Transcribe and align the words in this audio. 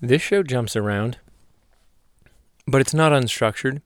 This 0.00 0.22
show 0.22 0.42
jumps 0.42 0.76
around, 0.76 1.18
but 2.66 2.80
it's 2.80 2.94
not 2.94 3.12
unstructured. 3.12 3.82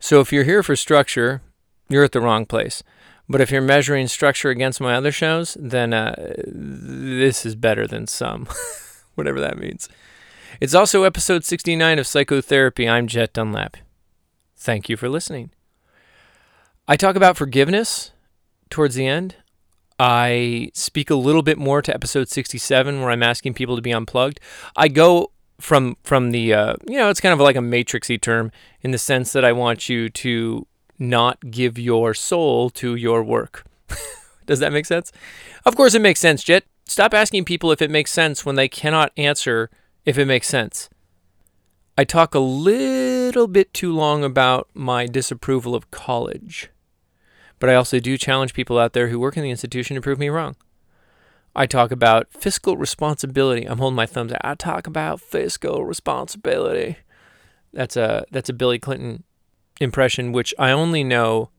So 0.00 0.20
if 0.20 0.32
you're 0.32 0.44
here 0.44 0.62
for 0.62 0.74
structure, 0.74 1.42
you're 1.88 2.04
at 2.04 2.12
the 2.12 2.20
wrong 2.20 2.46
place. 2.46 2.82
But 3.28 3.40
if 3.40 3.52
you're 3.52 3.62
measuring 3.62 4.08
structure 4.08 4.50
against 4.50 4.80
my 4.80 4.94
other 4.96 5.12
shows, 5.12 5.56
then 5.60 5.94
uh, 5.94 6.34
this 6.46 7.46
is 7.46 7.54
better 7.54 7.86
than 7.86 8.08
some, 8.08 8.48
whatever 9.14 9.38
that 9.38 9.56
means. 9.56 9.88
It's 10.60 10.74
also 10.74 11.04
episode 11.04 11.44
69 11.44 12.00
of 12.00 12.08
Psychotherapy. 12.08 12.88
I'm 12.88 13.06
Jet 13.06 13.32
Dunlap. 13.32 13.76
Thank 14.56 14.88
you 14.88 14.96
for 14.96 15.08
listening. 15.08 15.50
I 16.88 16.96
talk 16.96 17.14
about 17.14 17.36
forgiveness 17.36 18.10
towards 18.68 18.96
the 18.96 19.06
end. 19.06 19.36
I 20.02 20.70
speak 20.72 21.10
a 21.10 21.14
little 21.14 21.42
bit 21.42 21.58
more 21.58 21.82
to 21.82 21.92
episode 21.92 22.30
67 22.30 23.02
where 23.02 23.10
I'm 23.10 23.22
asking 23.22 23.52
people 23.52 23.76
to 23.76 23.82
be 23.82 23.92
unplugged. 23.92 24.40
I 24.74 24.88
go 24.88 25.30
from 25.60 25.98
from 26.02 26.30
the 26.30 26.54
uh, 26.54 26.76
you 26.88 26.96
know 26.96 27.10
it's 27.10 27.20
kind 27.20 27.34
of 27.34 27.38
like 27.38 27.54
a 27.54 27.58
matrixy 27.60 28.18
term 28.18 28.50
in 28.80 28.92
the 28.92 28.98
sense 28.98 29.34
that 29.34 29.44
I 29.44 29.52
want 29.52 29.90
you 29.90 30.08
to 30.08 30.66
not 30.98 31.50
give 31.50 31.78
your 31.78 32.14
soul 32.14 32.70
to 32.70 32.94
your 32.94 33.22
work. 33.22 33.66
Does 34.46 34.60
that 34.60 34.72
make 34.72 34.86
sense? 34.86 35.12
Of 35.66 35.76
course 35.76 35.94
it 35.94 36.00
makes 36.00 36.18
sense, 36.18 36.42
Jet. 36.42 36.64
Stop 36.86 37.12
asking 37.12 37.44
people 37.44 37.70
if 37.70 37.82
it 37.82 37.90
makes 37.90 38.10
sense 38.10 38.42
when 38.42 38.56
they 38.56 38.68
cannot 38.68 39.12
answer 39.18 39.68
if 40.06 40.16
it 40.16 40.24
makes 40.24 40.48
sense. 40.48 40.88
I 41.98 42.04
talk 42.04 42.34
a 42.34 42.38
little 42.38 43.46
bit 43.46 43.74
too 43.74 43.92
long 43.92 44.24
about 44.24 44.70
my 44.72 45.06
disapproval 45.06 45.74
of 45.74 45.90
college. 45.90 46.70
But 47.60 47.70
I 47.70 47.74
also 47.74 48.00
do 48.00 48.18
challenge 48.18 48.54
people 48.54 48.78
out 48.78 48.94
there 48.94 49.08
who 49.08 49.20
work 49.20 49.36
in 49.36 49.44
the 49.44 49.50
institution 49.50 49.94
to 49.94 50.00
prove 50.00 50.18
me 50.18 50.28
wrong. 50.28 50.56
I 51.54 51.66
talk 51.66 51.92
about 51.92 52.32
fiscal 52.32 52.76
responsibility. 52.76 53.66
I'm 53.66 53.78
holding 53.78 53.96
my 53.96 54.06
thumbs 54.06 54.32
out. 54.32 54.40
I 54.42 54.54
talk 54.54 54.86
about 54.86 55.20
fiscal 55.20 55.84
responsibility. 55.84 56.96
That's 57.72 57.96
a 57.96 58.24
that's 58.30 58.48
a 58.48 58.54
Billy 58.54 58.78
Clinton 58.78 59.24
impression, 59.80 60.32
which 60.32 60.54
I 60.58 60.70
only 60.70 61.04
know 61.04 61.50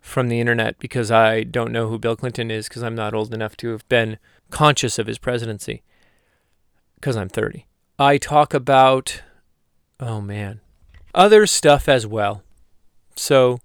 from 0.00 0.28
the 0.28 0.40
internet 0.40 0.78
because 0.78 1.10
I 1.10 1.42
don't 1.42 1.72
know 1.72 1.88
who 1.88 1.98
Bill 1.98 2.16
Clinton 2.16 2.50
is 2.50 2.68
because 2.68 2.82
I'm 2.82 2.94
not 2.94 3.12
old 3.12 3.34
enough 3.34 3.56
to 3.58 3.70
have 3.70 3.86
been 3.88 4.18
conscious 4.50 4.98
of 4.98 5.06
his 5.06 5.18
presidency 5.18 5.82
because 6.94 7.16
I'm 7.16 7.28
30. 7.28 7.66
I 7.98 8.18
talk 8.18 8.54
about, 8.54 9.22
oh 9.98 10.20
man, 10.20 10.60
other 11.14 11.46
stuff 11.46 11.88
as 11.88 12.06
well. 12.06 12.42
So 13.14 13.58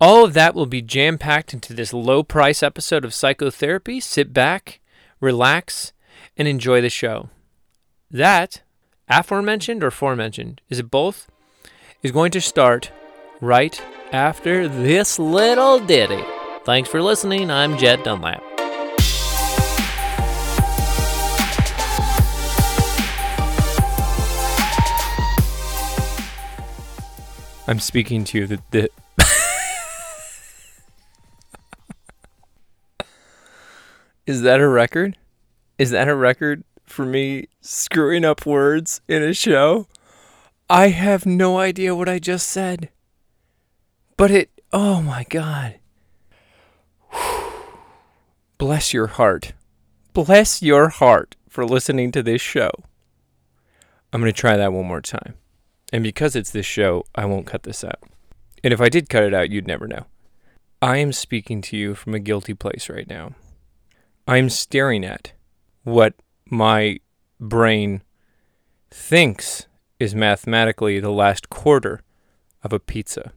all 0.00 0.24
of 0.24 0.34
that 0.34 0.54
will 0.54 0.66
be 0.66 0.82
jam 0.82 1.16
packed 1.16 1.54
into 1.54 1.72
this 1.72 1.92
low 1.92 2.22
price 2.22 2.62
episode 2.62 3.04
of 3.04 3.14
Psychotherapy. 3.14 4.00
Sit 4.00 4.32
back, 4.32 4.80
relax, 5.20 5.92
and 6.36 6.46
enjoy 6.46 6.80
the 6.80 6.90
show. 6.90 7.30
That, 8.10 8.62
aforementioned 9.08 9.82
or 9.82 9.90
forementioned, 9.90 10.60
is 10.68 10.78
it 10.78 10.90
both? 10.90 11.30
Is 12.02 12.12
going 12.12 12.30
to 12.32 12.40
start 12.40 12.92
right 13.40 13.82
after 14.12 14.68
this 14.68 15.18
little 15.18 15.80
ditty. 15.80 16.22
Thanks 16.64 16.88
for 16.88 17.02
listening. 17.02 17.50
I'm 17.50 17.78
Jet 17.78 18.04
Dunlap. 18.04 18.42
I'm 27.68 27.80
speaking 27.80 28.22
to 28.24 28.38
you 28.38 28.46
that 28.46 28.70
the 28.70 28.90
Is 34.26 34.42
that 34.42 34.60
a 34.60 34.68
record? 34.68 35.16
Is 35.78 35.90
that 35.90 36.08
a 36.08 36.16
record 36.16 36.64
for 36.84 37.04
me 37.04 37.46
screwing 37.60 38.24
up 38.24 38.44
words 38.44 39.00
in 39.06 39.22
a 39.22 39.32
show? 39.32 39.86
I 40.68 40.88
have 40.88 41.24
no 41.24 41.58
idea 41.58 41.94
what 41.94 42.08
I 42.08 42.18
just 42.18 42.48
said. 42.48 42.88
But 44.16 44.32
it, 44.32 44.50
oh 44.72 45.00
my 45.00 45.24
God. 45.30 45.78
Bless 48.58 48.92
your 48.92 49.06
heart. 49.06 49.52
Bless 50.12 50.60
your 50.60 50.88
heart 50.88 51.36
for 51.48 51.64
listening 51.64 52.10
to 52.12 52.22
this 52.22 52.42
show. 52.42 52.70
I'm 54.12 54.20
going 54.20 54.32
to 54.32 54.40
try 54.40 54.56
that 54.56 54.72
one 54.72 54.86
more 54.86 55.02
time. 55.02 55.34
And 55.92 56.02
because 56.02 56.34
it's 56.34 56.50
this 56.50 56.66
show, 56.66 57.04
I 57.14 57.26
won't 57.26 57.46
cut 57.46 57.62
this 57.62 57.84
out. 57.84 58.02
And 58.64 58.72
if 58.72 58.80
I 58.80 58.88
did 58.88 59.08
cut 59.08 59.22
it 59.22 59.34
out, 59.34 59.50
you'd 59.50 59.68
never 59.68 59.86
know. 59.86 60.06
I 60.82 60.96
am 60.96 61.12
speaking 61.12 61.62
to 61.62 61.76
you 61.76 61.94
from 61.94 62.14
a 62.14 62.18
guilty 62.18 62.54
place 62.54 62.88
right 62.88 63.08
now. 63.08 63.34
I'm 64.26 64.48
staring 64.50 65.04
at 65.04 65.32
what 65.84 66.14
my 66.46 67.00
brain 67.38 68.02
thinks 68.90 69.66
is 69.98 70.14
mathematically 70.14 71.00
the 71.00 71.10
last 71.10 71.48
quarter 71.48 72.02
of 72.62 72.72
a 72.72 72.80
pizza. 72.80 73.32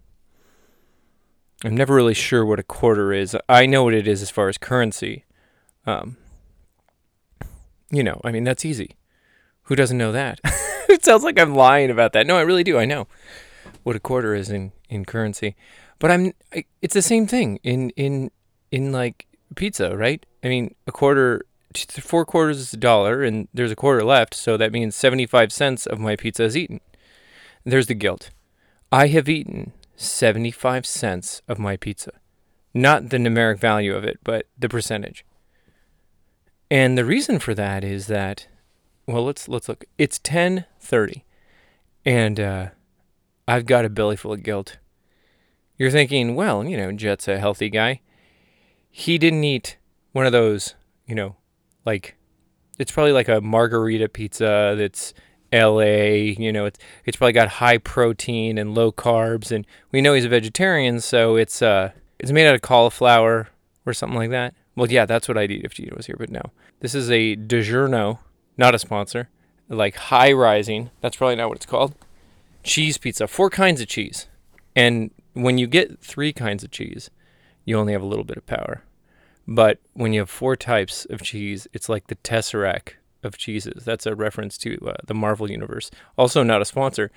I'm 1.64 1.76
never 1.76 1.94
really 1.94 2.14
sure 2.14 2.46
what 2.46 2.60
a 2.60 2.64
quarter 2.64 3.14
is. 3.14 3.36
I 3.48 3.66
know 3.66 3.84
what 3.84 3.94
it 3.94 4.08
is 4.08 4.22
as 4.22 4.30
far 4.30 4.48
as 4.48 4.58
currency. 4.58 5.26
Um, 5.86 6.18
you 7.92 8.04
know, 8.04 8.22
I 8.24 8.32
mean, 8.32 8.44
that's 8.44 8.66
easy. 8.66 8.96
Who 9.64 9.76
doesn't 9.76 9.98
know 9.98 10.12
that? 10.12 10.40
it 10.90 11.04
sounds 11.04 11.24
like 11.24 11.40
I'm 11.40 11.54
lying 11.54 11.92
about 11.92 12.14
that. 12.14 12.26
No, 12.26 12.38
I 12.38 12.42
really 12.42 12.64
do. 12.64 12.78
I 12.78 12.86
know 12.86 13.08
what 13.84 13.96
a 13.96 14.00
quarter 14.00 14.34
is 14.34 14.50
in, 14.50 14.72
in 14.90 15.06
currency. 15.06 15.56
But 16.00 16.12
I'm 16.12 16.34
I, 16.54 16.64
it's 16.82 16.94
the 16.94 17.02
same 17.02 17.28
thing 17.28 17.60
in 17.62 17.90
in 17.92 18.32
in 18.72 18.92
like 18.92 19.28
pizza, 19.56 19.96
right? 19.96 20.26
I 20.44 20.48
mean, 20.48 20.76
a 20.88 20.92
quarter 20.92 21.46
four 21.88 22.26
quarters 22.26 22.60
is 22.60 22.74
a 22.74 22.78
dollar 22.78 23.24
and 23.24 23.48
there's 23.54 23.72
a 23.72 23.76
quarter 23.76 24.04
left, 24.04 24.34
so 24.34 24.58
that 24.58 24.72
means 24.72 24.96
75 24.96 25.52
cents 25.52 25.86
of 25.86 26.00
my 26.00 26.16
pizza 26.16 26.44
is 26.44 26.58
eaten. 26.58 26.82
There's 27.64 27.88
the 27.88 27.94
guilt. 27.94 28.32
I 28.92 29.08
have 29.08 29.30
eaten 29.30 29.74
75 29.96 30.86
cents 30.86 31.42
of 31.48 31.60
my 31.60 31.78
pizza. 31.78 32.12
Not 32.74 33.10
the 33.10 33.18
numeric 33.18 33.60
value 33.60 33.96
of 33.96 34.04
it, 34.04 34.20
but 34.24 34.48
the 34.58 34.70
percentage. 34.70 35.26
And 36.72 36.98
the 36.98 37.06
reason 37.06 37.40
for 37.40 37.54
that 37.56 37.84
is 37.84 38.08
that 38.08 38.48
well, 39.08 39.26
let's 39.26 39.48
let's 39.48 39.68
look. 39.68 39.86
It's 39.98 40.20
10:30 40.20 41.24
and 42.06 42.40
uh, 42.40 42.68
I've 43.48 43.66
got 43.66 43.86
a 43.86 43.90
belly 43.90 44.16
full 44.16 44.34
of 44.34 44.44
guilt. 44.44 44.78
You're 45.78 45.92
thinking, 45.92 46.36
well, 46.36 46.64
you 46.64 46.78
know, 46.78 46.92
Jet's 46.92 47.28
a 47.28 47.40
healthy 47.40 47.70
guy. 47.70 48.02
He 48.90 49.18
didn't 49.18 49.44
eat 49.44 49.78
one 50.12 50.26
of 50.26 50.32
those, 50.32 50.76
you 51.06 51.16
know, 51.16 51.36
like 51.86 52.16
it's 52.78 52.92
probably 52.92 53.12
like 53.12 53.30
a 53.30 53.42
margherita 53.42 54.10
pizza 54.10 54.76
that's 54.78 55.14
LA, 55.52 56.34
you 56.38 56.52
know, 56.52 56.66
it's 56.66 56.80
it's 57.06 57.18
probably 57.18 57.34
got 57.34 57.48
high 57.48 57.78
protein 57.78 58.58
and 58.58 58.76
low 58.76 58.92
carbs 58.92 59.52
and 59.52 59.66
we 59.92 60.02
know 60.02 60.14
he's 60.14 60.26
a 60.26 60.30
vegetarian, 60.30 61.00
so 61.00 61.36
it's 61.36 61.62
uh 61.62 61.92
it's 62.20 62.32
made 62.32 62.48
out 62.48 62.56
of 62.56 62.62
cauliflower 62.62 63.50
or 63.86 63.94
something 63.94 64.18
like 64.18 64.30
that. 64.32 64.54
Well, 64.76 64.92
yeah, 64.92 65.06
that's 65.06 65.28
what 65.28 65.38
I'd 65.38 65.52
eat 65.52 65.66
if 65.66 65.74
Gina 65.74 65.96
was 65.96 66.06
here, 66.06 66.16
but 66.18 66.30
no. 66.30 66.42
This 66.80 66.96
is 66.96 67.12
a 67.12 67.36
DiGiorno, 67.36 68.20
not 68.58 68.76
a 68.76 68.80
sponsor. 68.80 69.30
Like 69.68 69.96
high 69.96 70.32
rising, 70.32 70.90
that's 71.02 71.18
probably 71.18 71.36
not 71.36 71.50
what 71.50 71.58
it's 71.58 71.66
called. 71.66 71.96
Cheese 72.64 72.98
pizza, 72.98 73.28
four 73.28 73.50
kinds 73.50 73.82
of 73.82 73.88
cheese. 73.88 74.28
And 74.76 75.12
when 75.34 75.58
you 75.58 75.68
get 75.68 76.00
three 76.00 76.34
kinds 76.34 76.64
of 76.64 76.72
cheese, 76.72 77.10
you 77.70 77.78
only 77.78 77.94
have 77.94 78.02
a 78.02 78.08
little 78.08 78.26
bit 78.26 78.38
of 78.38 78.46
power. 78.48 78.84
But 79.48 79.80
when 79.94 80.12
you 80.12 80.22
have 80.22 80.30
four 80.30 80.56
types 80.56 81.06
of 81.06 81.22
cheese, 81.22 81.68
it's 81.72 81.88
like 81.88 82.08
the 82.08 82.16
tesseract 82.16 82.94
of 83.24 83.38
cheeses. 83.38 83.86
That's 83.86 84.06
a 84.06 84.16
reference 84.16 84.58
to 84.60 84.78
uh, 84.88 84.94
the 85.06 85.14
Marvel 85.14 85.50
universe. 85.50 85.92
Also, 86.18 86.44
not 86.44 86.62
a 86.62 86.66
sponsor. 86.66 87.12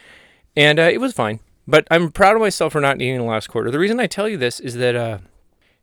And 0.54 0.78
uh, 0.78 0.90
it 0.92 1.00
was 1.00 1.14
fine. 1.14 1.40
But 1.66 1.86
I'm 1.90 2.10
proud 2.10 2.34
of 2.34 2.42
myself 2.42 2.72
for 2.72 2.80
not 2.80 3.00
eating 3.00 3.18
the 3.18 3.24
last 3.24 3.48
quarter. 3.48 3.70
The 3.70 3.78
reason 3.78 4.00
I 4.00 4.06
tell 4.06 4.28
you 4.28 4.36
this 4.36 4.60
is 4.60 4.74
that 4.74 4.94
uh, 4.94 5.18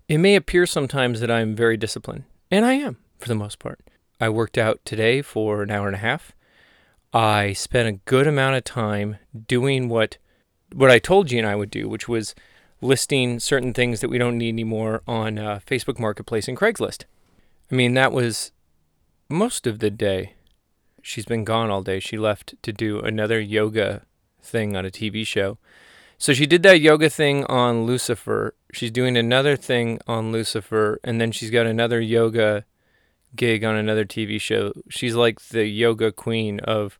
it 0.07 0.17
may 0.17 0.35
appear 0.35 0.65
sometimes 0.65 1.19
that 1.21 1.31
I'm 1.31 1.55
very 1.55 1.77
disciplined, 1.77 2.25
and 2.51 2.65
I 2.65 2.73
am 2.73 2.97
for 3.17 3.27
the 3.27 3.35
most 3.35 3.59
part. 3.59 3.79
I 4.19 4.29
worked 4.29 4.57
out 4.57 4.81
today 4.83 5.21
for 5.21 5.63
an 5.63 5.71
hour 5.71 5.87
and 5.87 5.95
a 5.95 5.99
half. 5.99 6.33
I 7.13 7.53
spent 7.53 7.87
a 7.87 7.99
good 8.09 8.27
amount 8.27 8.57
of 8.57 8.63
time 8.65 9.17
doing 9.47 9.87
what 9.89 10.17
what 10.75 10.91
I 10.91 10.99
told 10.99 11.31
you 11.31 11.39
and 11.39 11.47
I 11.47 11.55
would 11.55 11.71
do, 11.71 11.89
which 11.89 12.07
was 12.07 12.35
listing 12.81 13.39
certain 13.39 13.73
things 13.73 14.01
that 14.01 14.09
we 14.09 14.17
don't 14.17 14.37
need 14.37 14.49
anymore 14.49 15.01
on 15.07 15.37
uh, 15.37 15.59
Facebook 15.65 15.99
Marketplace 15.99 16.47
and 16.47 16.57
Craigslist. 16.57 17.03
I 17.71 17.75
mean, 17.75 17.93
that 17.93 18.11
was 18.11 18.51
most 19.29 19.67
of 19.67 19.79
the 19.79 19.89
day. 19.89 20.33
She's 21.01 21.25
been 21.25 21.43
gone 21.43 21.69
all 21.69 21.81
day. 21.81 21.99
She 21.99 22.17
left 22.17 22.55
to 22.61 22.73
do 22.73 22.99
another 22.99 23.39
yoga 23.39 24.03
thing 24.41 24.75
on 24.75 24.85
a 24.85 24.89
TV 24.89 25.25
show. 25.25 25.57
So 26.17 26.33
she 26.33 26.45
did 26.45 26.63
that 26.63 26.81
yoga 26.81 27.09
thing 27.09 27.45
on 27.45 27.85
Lucifer. 27.85 28.53
She's 28.73 28.91
doing 28.91 29.15
another 29.15 29.55
thing 29.55 29.99
on 30.05 30.31
Lucifer, 30.33 30.99
and 31.03 31.21
then 31.21 31.31
she's 31.31 31.49
got 31.49 31.65
another 31.65 32.01
yoga 32.01 32.65
gig 33.35 33.63
on 33.63 33.75
another 33.75 34.03
TV 34.03 34.39
show. 34.39 34.73
She's 34.89 35.15
like 35.15 35.39
the 35.39 35.65
yoga 35.65 36.11
queen 36.11 36.59
of 36.59 36.99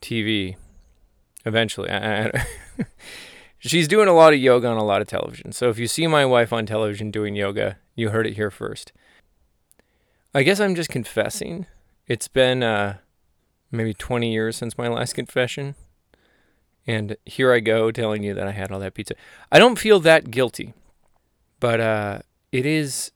TV. 0.00 0.56
Eventually, 1.44 1.90
I, 1.90 2.26
I, 2.26 2.46
she's 3.68 3.88
doing 3.88 4.08
a 4.08 4.12
lot 4.12 4.32
of 4.32 4.40
yoga 4.40 4.68
on 4.68 4.76
a 4.76 4.84
lot 4.84 5.00
of 5.00 5.08
television. 5.08 5.52
So 5.52 5.68
if 5.68 5.78
you 5.78 5.86
see 5.86 6.06
my 6.06 6.26
wife 6.26 6.52
on 6.52 6.66
television 6.66 7.10
doing 7.10 7.36
yoga, 7.36 7.78
you 7.94 8.10
heard 8.10 8.26
it 8.26 8.34
here 8.34 8.50
first. 8.50 8.92
I 10.34 10.42
guess 10.42 10.60
I'm 10.60 10.74
just 10.74 10.90
confessing. 10.90 11.66
It's 12.06 12.28
been 12.28 12.62
uh, 12.62 12.98
maybe 13.70 13.94
20 13.94 14.32
years 14.32 14.56
since 14.56 14.76
my 14.76 14.88
last 14.88 15.14
confession. 15.14 15.74
And 16.86 17.16
here 17.24 17.52
I 17.52 17.60
go 17.60 17.90
telling 17.90 18.22
you 18.24 18.34
that 18.34 18.46
I 18.46 18.50
had 18.50 18.72
all 18.72 18.80
that 18.80 18.94
pizza. 18.94 19.14
I 19.52 19.58
don't 19.58 19.78
feel 19.78 20.00
that 20.00 20.30
guilty, 20.30 20.74
but 21.60 21.80
uh, 21.80 22.18
it 22.50 22.66
is. 22.66 23.12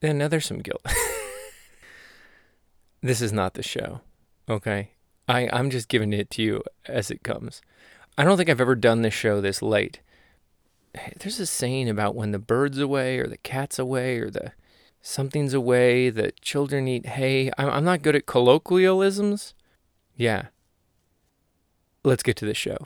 And 0.00 0.18
now 0.18 0.28
there's 0.28 0.46
some 0.46 0.60
guilt. 0.60 0.84
this 3.02 3.20
is 3.20 3.32
not 3.32 3.54
the 3.54 3.62
show, 3.62 4.00
okay? 4.48 4.92
I, 5.28 5.48
I'm 5.52 5.68
just 5.68 5.88
giving 5.88 6.12
it 6.12 6.30
to 6.32 6.42
you 6.42 6.62
as 6.86 7.10
it 7.10 7.22
comes. 7.22 7.60
I 8.18 8.24
don't 8.24 8.36
think 8.36 8.48
I've 8.48 8.60
ever 8.60 8.74
done 8.74 9.02
this 9.02 9.14
show 9.14 9.40
this 9.40 9.62
late. 9.62 10.00
There's 11.18 11.40
a 11.40 11.46
saying 11.46 11.88
about 11.88 12.14
when 12.14 12.32
the 12.32 12.38
bird's 12.38 12.78
away 12.78 13.18
or 13.18 13.26
the 13.26 13.36
cat's 13.38 13.78
away 13.78 14.18
or 14.18 14.30
the 14.30 14.52
something's 15.02 15.54
away, 15.54 16.10
the 16.10 16.32
children 16.40 16.88
eat 16.88 17.06
hay. 17.06 17.50
I'm, 17.58 17.68
I'm 17.68 17.84
not 17.84 18.02
good 18.02 18.16
at 18.16 18.26
colloquialisms. 18.26 19.54
Yeah. 20.16 20.46
Let's 22.04 22.22
get 22.22 22.36
to 22.36 22.46
the 22.46 22.54
show. 22.54 22.78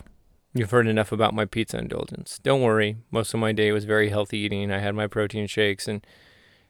You've 0.53 0.71
heard 0.73 0.89
enough 0.89 1.13
about 1.13 1.35
my 1.35 1.45
pizza 1.45 1.79
indulgence. 1.79 2.41
Don't 2.43 2.63
worry, 2.63 2.97
most 3.11 3.33
of 3.33 3.41
my 3.41 3.53
day 3.53 3.71
was 3.71 3.85
very 3.85 4.09
healthy 4.09 4.39
eating. 4.39 4.73
I 4.73 4.79
had 4.79 4.97
my 4.97 5.07
protein 5.07 5.47
shakes 5.47 5.87
and 5.87 6.05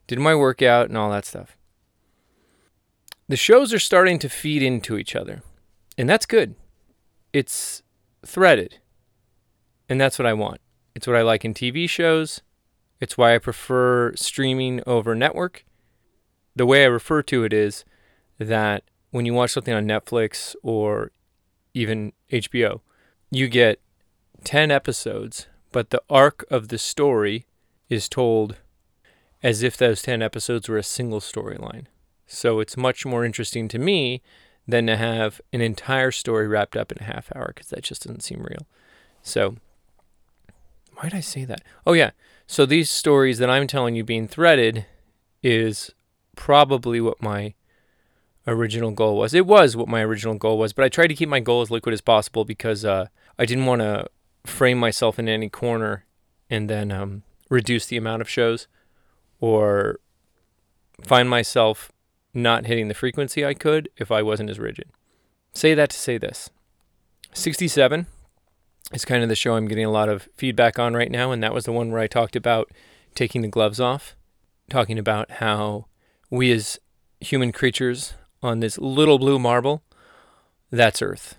did 0.06 0.18
my 0.18 0.34
workout 0.34 0.88
and 0.88 0.98
all 0.98 1.10
that 1.10 1.24
stuff. 1.24 1.56
The 3.28 3.36
shows 3.36 3.72
are 3.72 3.78
starting 3.78 4.18
to 4.18 4.28
feed 4.28 4.62
into 4.62 4.98
each 4.98 5.16
other, 5.16 5.42
and 5.96 6.08
that's 6.08 6.26
good. 6.26 6.56
It's 7.32 7.82
threaded. 8.24 8.78
And 9.88 10.00
that's 10.00 10.18
what 10.18 10.26
I 10.26 10.32
want. 10.32 10.60
It's 10.94 11.06
what 11.06 11.16
I 11.16 11.22
like 11.22 11.44
in 11.44 11.54
TV 11.54 11.88
shows. 11.88 12.42
It's 13.00 13.16
why 13.16 13.34
I 13.34 13.38
prefer 13.38 14.14
streaming 14.14 14.82
over 14.86 15.14
network. 15.14 15.64
The 16.54 16.66
way 16.66 16.84
I 16.84 16.88
refer 16.88 17.22
to 17.22 17.44
it 17.44 17.52
is 17.52 17.84
that 18.38 18.84
when 19.10 19.26
you 19.26 19.34
watch 19.34 19.52
something 19.52 19.74
on 19.74 19.86
Netflix 19.86 20.54
or 20.62 21.12
even 21.74 22.12
HBO, 22.30 22.80
you 23.30 23.48
get 23.48 23.80
10 24.44 24.70
episodes, 24.70 25.46
but 25.72 25.90
the 25.90 26.02
arc 26.10 26.44
of 26.50 26.68
the 26.68 26.78
story 26.78 27.46
is 27.88 28.08
told 28.08 28.56
as 29.42 29.62
if 29.62 29.76
those 29.76 30.02
10 30.02 30.22
episodes 30.22 30.68
were 30.68 30.78
a 30.78 30.82
single 30.82 31.20
storyline. 31.20 31.86
So 32.26 32.60
it's 32.60 32.76
much 32.76 33.06
more 33.06 33.24
interesting 33.24 33.68
to 33.68 33.78
me 33.78 34.22
than 34.70 34.86
to 34.86 34.96
have 34.96 35.40
an 35.52 35.60
entire 35.60 36.10
story 36.10 36.46
wrapped 36.48 36.76
up 36.76 36.92
in 36.92 36.98
a 37.00 37.04
half 37.04 37.30
hour 37.34 37.52
because 37.54 37.68
that 37.70 37.82
just 37.82 38.04
doesn't 38.04 38.22
seem 38.22 38.42
real. 38.42 38.66
So, 39.22 39.56
why 40.94 41.04
did 41.04 41.14
I 41.14 41.20
say 41.20 41.44
that? 41.44 41.62
Oh, 41.86 41.92
yeah. 41.92 42.10
So, 42.46 42.66
these 42.66 42.90
stories 42.90 43.38
that 43.38 43.50
I'm 43.50 43.66
telling 43.66 43.94
you 43.94 44.04
being 44.04 44.28
threaded 44.28 44.86
is 45.42 45.92
probably 46.36 47.00
what 47.00 47.22
my 47.22 47.54
original 48.46 48.90
goal 48.90 49.16
was. 49.16 49.34
It 49.34 49.46
was 49.46 49.76
what 49.76 49.88
my 49.88 50.02
original 50.02 50.34
goal 50.34 50.58
was, 50.58 50.72
but 50.72 50.84
I 50.84 50.88
tried 50.88 51.08
to 51.08 51.14
keep 51.14 51.28
my 51.28 51.40
goal 51.40 51.62
as 51.62 51.70
liquid 51.70 51.92
as 51.92 52.00
possible 52.00 52.44
because 52.44 52.84
uh, 52.84 53.06
I 53.38 53.46
didn't 53.46 53.66
want 53.66 53.82
to 53.82 54.06
frame 54.44 54.78
myself 54.78 55.18
in 55.18 55.28
any 55.28 55.48
corner 55.48 56.04
and 56.48 56.68
then 56.68 56.90
um, 56.90 57.22
reduce 57.48 57.86
the 57.86 57.96
amount 57.96 58.22
of 58.22 58.28
shows 58.28 58.66
or 59.40 60.00
find 61.02 61.28
myself 61.28 61.92
not 62.32 62.66
hitting 62.66 62.88
the 62.88 62.94
frequency 62.94 63.44
I 63.44 63.54
could 63.54 63.88
if 63.96 64.10
I 64.10 64.22
wasn't 64.22 64.50
as 64.50 64.58
rigid. 64.58 64.88
Say 65.52 65.74
that 65.74 65.90
to 65.90 65.96
say 65.96 66.18
this 66.18 66.50
67 67.32 68.06
is 68.92 69.04
kind 69.04 69.22
of 69.22 69.28
the 69.28 69.36
show 69.36 69.54
I'm 69.54 69.68
getting 69.68 69.84
a 69.84 69.90
lot 69.90 70.08
of 70.08 70.28
feedback 70.36 70.78
on 70.78 70.94
right 70.94 71.10
now, 71.10 71.32
and 71.32 71.42
that 71.42 71.54
was 71.54 71.64
the 71.64 71.72
one 71.72 71.90
where 71.90 72.00
I 72.00 72.06
talked 72.06 72.36
about 72.36 72.70
taking 73.14 73.42
the 73.42 73.48
gloves 73.48 73.80
off, 73.80 74.16
talking 74.68 74.98
about 74.98 75.30
how 75.32 75.86
we 76.30 76.50
as 76.52 76.78
human 77.20 77.52
creatures 77.52 78.14
on 78.42 78.60
this 78.60 78.78
little 78.78 79.18
blue 79.18 79.38
marble, 79.38 79.82
that's 80.70 81.02
Earth. 81.02 81.36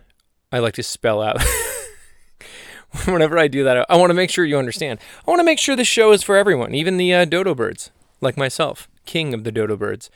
I 0.51 0.59
like 0.59 0.73
to 0.75 0.83
spell 0.83 1.21
out. 1.21 1.41
Whenever 3.05 3.39
I 3.39 3.47
do 3.47 3.63
that, 3.63 3.85
I 3.89 3.95
want 3.95 4.09
to 4.09 4.15
make 4.15 4.29
sure 4.29 4.43
you 4.43 4.57
understand. 4.57 4.99
I 5.25 5.31
want 5.31 5.39
to 5.39 5.45
make 5.45 5.59
sure 5.59 5.75
the 5.75 5.85
show 5.85 6.11
is 6.11 6.23
for 6.23 6.35
everyone, 6.35 6.75
even 6.75 6.97
the 6.97 7.13
uh, 7.13 7.25
dodo 7.25 7.55
birds, 7.55 7.89
like 8.19 8.35
myself, 8.35 8.89
king 9.05 9.33
of 9.33 9.45
the 9.45 9.51
dodo 9.51 9.77
birds. 9.77 10.09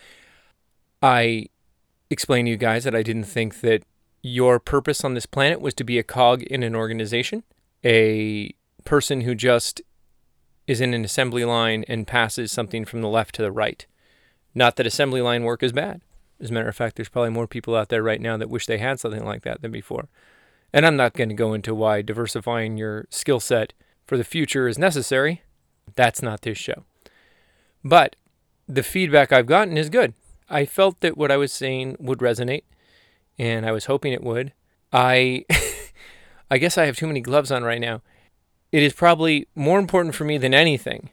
I 1.05 1.49
explained 2.09 2.47
to 2.47 2.49
you 2.49 2.57
guys 2.57 2.83
that 2.83 2.95
I 2.95 3.03
didn't 3.03 3.25
think 3.25 3.61
that 3.61 3.83
your 4.23 4.59
purpose 4.59 5.03
on 5.03 5.13
this 5.13 5.27
planet 5.27 5.61
was 5.61 5.75
to 5.75 5.83
be 5.83 5.99
a 5.99 6.03
cog 6.03 6.41
in 6.41 6.63
an 6.63 6.75
organization, 6.75 7.43
a 7.83 8.55
person 8.85 9.21
who 9.21 9.35
just 9.35 9.83
is 10.65 10.81
in 10.81 10.95
an 10.95 11.05
assembly 11.05 11.45
line 11.45 11.85
and 11.87 12.07
passes 12.07 12.51
something 12.51 12.85
from 12.85 13.03
the 13.03 13.07
left 13.07 13.35
to 13.35 13.43
the 13.43 13.51
right. 13.51 13.85
Not 14.55 14.77
that 14.77 14.87
assembly 14.87 15.21
line 15.21 15.43
work 15.43 15.61
is 15.61 15.73
bad. 15.73 16.01
As 16.39 16.49
a 16.49 16.53
matter 16.53 16.69
of 16.69 16.75
fact, 16.75 16.95
there's 16.95 17.09
probably 17.09 17.29
more 17.29 17.45
people 17.45 17.75
out 17.75 17.89
there 17.89 18.01
right 18.01 18.19
now 18.19 18.35
that 18.37 18.49
wish 18.49 18.65
they 18.65 18.79
had 18.79 18.99
something 18.99 19.23
like 19.23 19.43
that 19.43 19.61
than 19.61 19.71
before. 19.71 20.09
And 20.73 20.87
I'm 20.87 20.95
not 20.95 21.13
going 21.13 21.29
to 21.29 21.35
go 21.35 21.53
into 21.53 21.75
why 21.75 22.01
diversifying 22.01 22.77
your 22.77 23.05
skill 23.11 23.39
set 23.39 23.73
for 24.07 24.17
the 24.17 24.23
future 24.23 24.67
is 24.67 24.79
necessary. 24.79 25.43
That's 25.95 26.23
not 26.23 26.41
this 26.41 26.57
show. 26.57 26.83
But 27.83 28.15
the 28.67 28.81
feedback 28.81 29.31
I've 29.31 29.45
gotten 29.45 29.77
is 29.77 29.91
good. 29.91 30.15
I 30.50 30.65
felt 30.65 31.00
that 31.01 31.18
what 31.18 31.31
I 31.31 31.38
was 31.38 31.51
saying 31.51 31.97
would 32.00 32.19
resonate, 32.19 32.63
and 33.38 33.65
I 33.65 33.71
was 33.71 33.86
hoping 33.86 34.13
it 34.13 34.24
would. 34.24 34.53
I, 34.94 35.45
I 36.51 36.57
guess 36.57 36.77
I 36.77 36.86
have 36.86 36.97
too 36.97 37.07
many 37.07 37.21
gloves 37.21 37.51
on 37.51 37.63
right 37.63 37.81
now. 37.81 38.01
It 38.71 38.83
is 38.83 38.94
probably 38.94 39.47
more 39.56 39.80
important 39.80 40.15
for 40.15 40.24
me 40.24 40.38
than 40.38 40.53
anything 40.53 41.09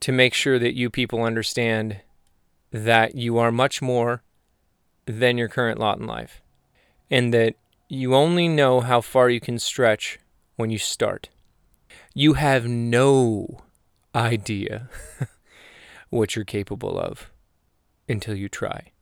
to 0.00 0.12
make 0.12 0.34
sure 0.34 0.58
that 0.58 0.74
you 0.74 0.90
people 0.90 1.22
understand 1.22 2.00
that 2.72 3.14
you 3.14 3.38
are 3.38 3.52
much 3.52 3.80
more 3.80 4.22
than 5.06 5.38
your 5.38 5.48
current 5.48 5.78
lot 5.78 5.98
in 5.98 6.06
life, 6.06 6.40
and 7.10 7.32
that 7.32 7.54
you 7.88 8.14
only 8.14 8.48
know 8.48 8.80
how 8.80 9.00
far 9.00 9.28
you 9.28 9.40
can 9.40 9.58
stretch 9.58 10.18
when 10.56 10.70
you 10.70 10.78
start. 10.78 11.28
You 12.14 12.34
have 12.34 12.66
no 12.66 13.62
idea 14.14 14.88
what 16.10 16.34
you're 16.34 16.44
capable 16.44 16.98
of 16.98 17.31
until 18.08 18.34
you 18.34 18.48
try. 18.48 18.92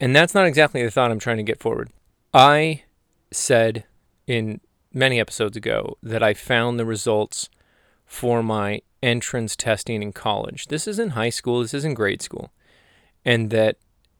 And 0.00 0.14
that's 0.16 0.34
not 0.34 0.46
exactly 0.46 0.82
the 0.82 0.90
thought 0.90 1.10
I'm 1.10 1.18
trying 1.18 1.36
to 1.36 1.42
get 1.42 1.60
forward. 1.60 1.90
I 2.34 2.82
said 3.30 3.84
in 4.26 4.60
many 4.92 5.20
episodes 5.20 5.56
ago 5.56 5.96
that 6.02 6.22
I 6.22 6.34
found 6.34 6.78
the 6.78 6.84
results 6.84 7.48
for 8.04 8.42
my 8.42 8.82
entrance 9.02 9.56
testing 9.56 10.02
in 10.02 10.12
college. 10.12 10.66
This 10.66 10.86
is 10.86 10.98
in 10.98 11.10
high 11.10 11.30
school, 11.30 11.62
this 11.62 11.74
is 11.74 11.84
in 11.84 11.94
grade 11.94 12.22
school. 12.22 12.52
And 13.24 13.50
that 13.50 13.76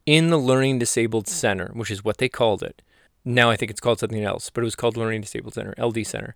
in 0.06 0.30
the 0.30 0.38
Learning 0.38 0.78
Disabled 0.78 1.28
Center, 1.28 1.70
which 1.74 1.90
is 1.90 2.04
what 2.04 2.18
they 2.18 2.28
called 2.28 2.62
it, 2.62 2.82
now 3.24 3.50
I 3.50 3.56
think 3.56 3.70
it's 3.70 3.80
called 3.80 4.00
something 4.00 4.24
else, 4.24 4.50
but 4.50 4.62
it 4.62 4.64
was 4.64 4.76
called 4.76 4.96
Learning 4.96 5.20
Disabled 5.20 5.54
Center, 5.54 5.74
LD 5.78 6.06
Center. 6.06 6.34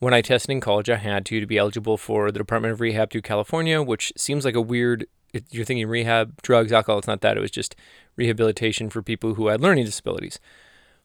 When 0.00 0.14
I 0.14 0.20
tested 0.20 0.50
in 0.50 0.60
college, 0.60 0.90
I 0.90 0.96
had 0.96 1.24
to 1.26 1.40
to 1.40 1.46
be 1.46 1.58
eligible 1.58 1.96
for 1.96 2.30
the 2.30 2.38
Department 2.38 2.72
of 2.72 2.80
Rehab 2.80 3.10
through 3.10 3.22
California, 3.22 3.82
which 3.82 4.12
seems 4.16 4.44
like 4.44 4.56
a 4.56 4.60
weird 4.60 5.06
it, 5.34 5.44
you're 5.50 5.64
thinking 5.64 5.88
rehab, 5.88 6.40
drugs, 6.42 6.72
alcohol. 6.72 6.98
It's 6.98 7.08
not 7.08 7.20
that. 7.22 7.36
It 7.36 7.40
was 7.40 7.50
just 7.50 7.74
rehabilitation 8.16 8.88
for 8.88 9.02
people 9.02 9.34
who 9.34 9.48
had 9.48 9.60
learning 9.60 9.84
disabilities. 9.84 10.38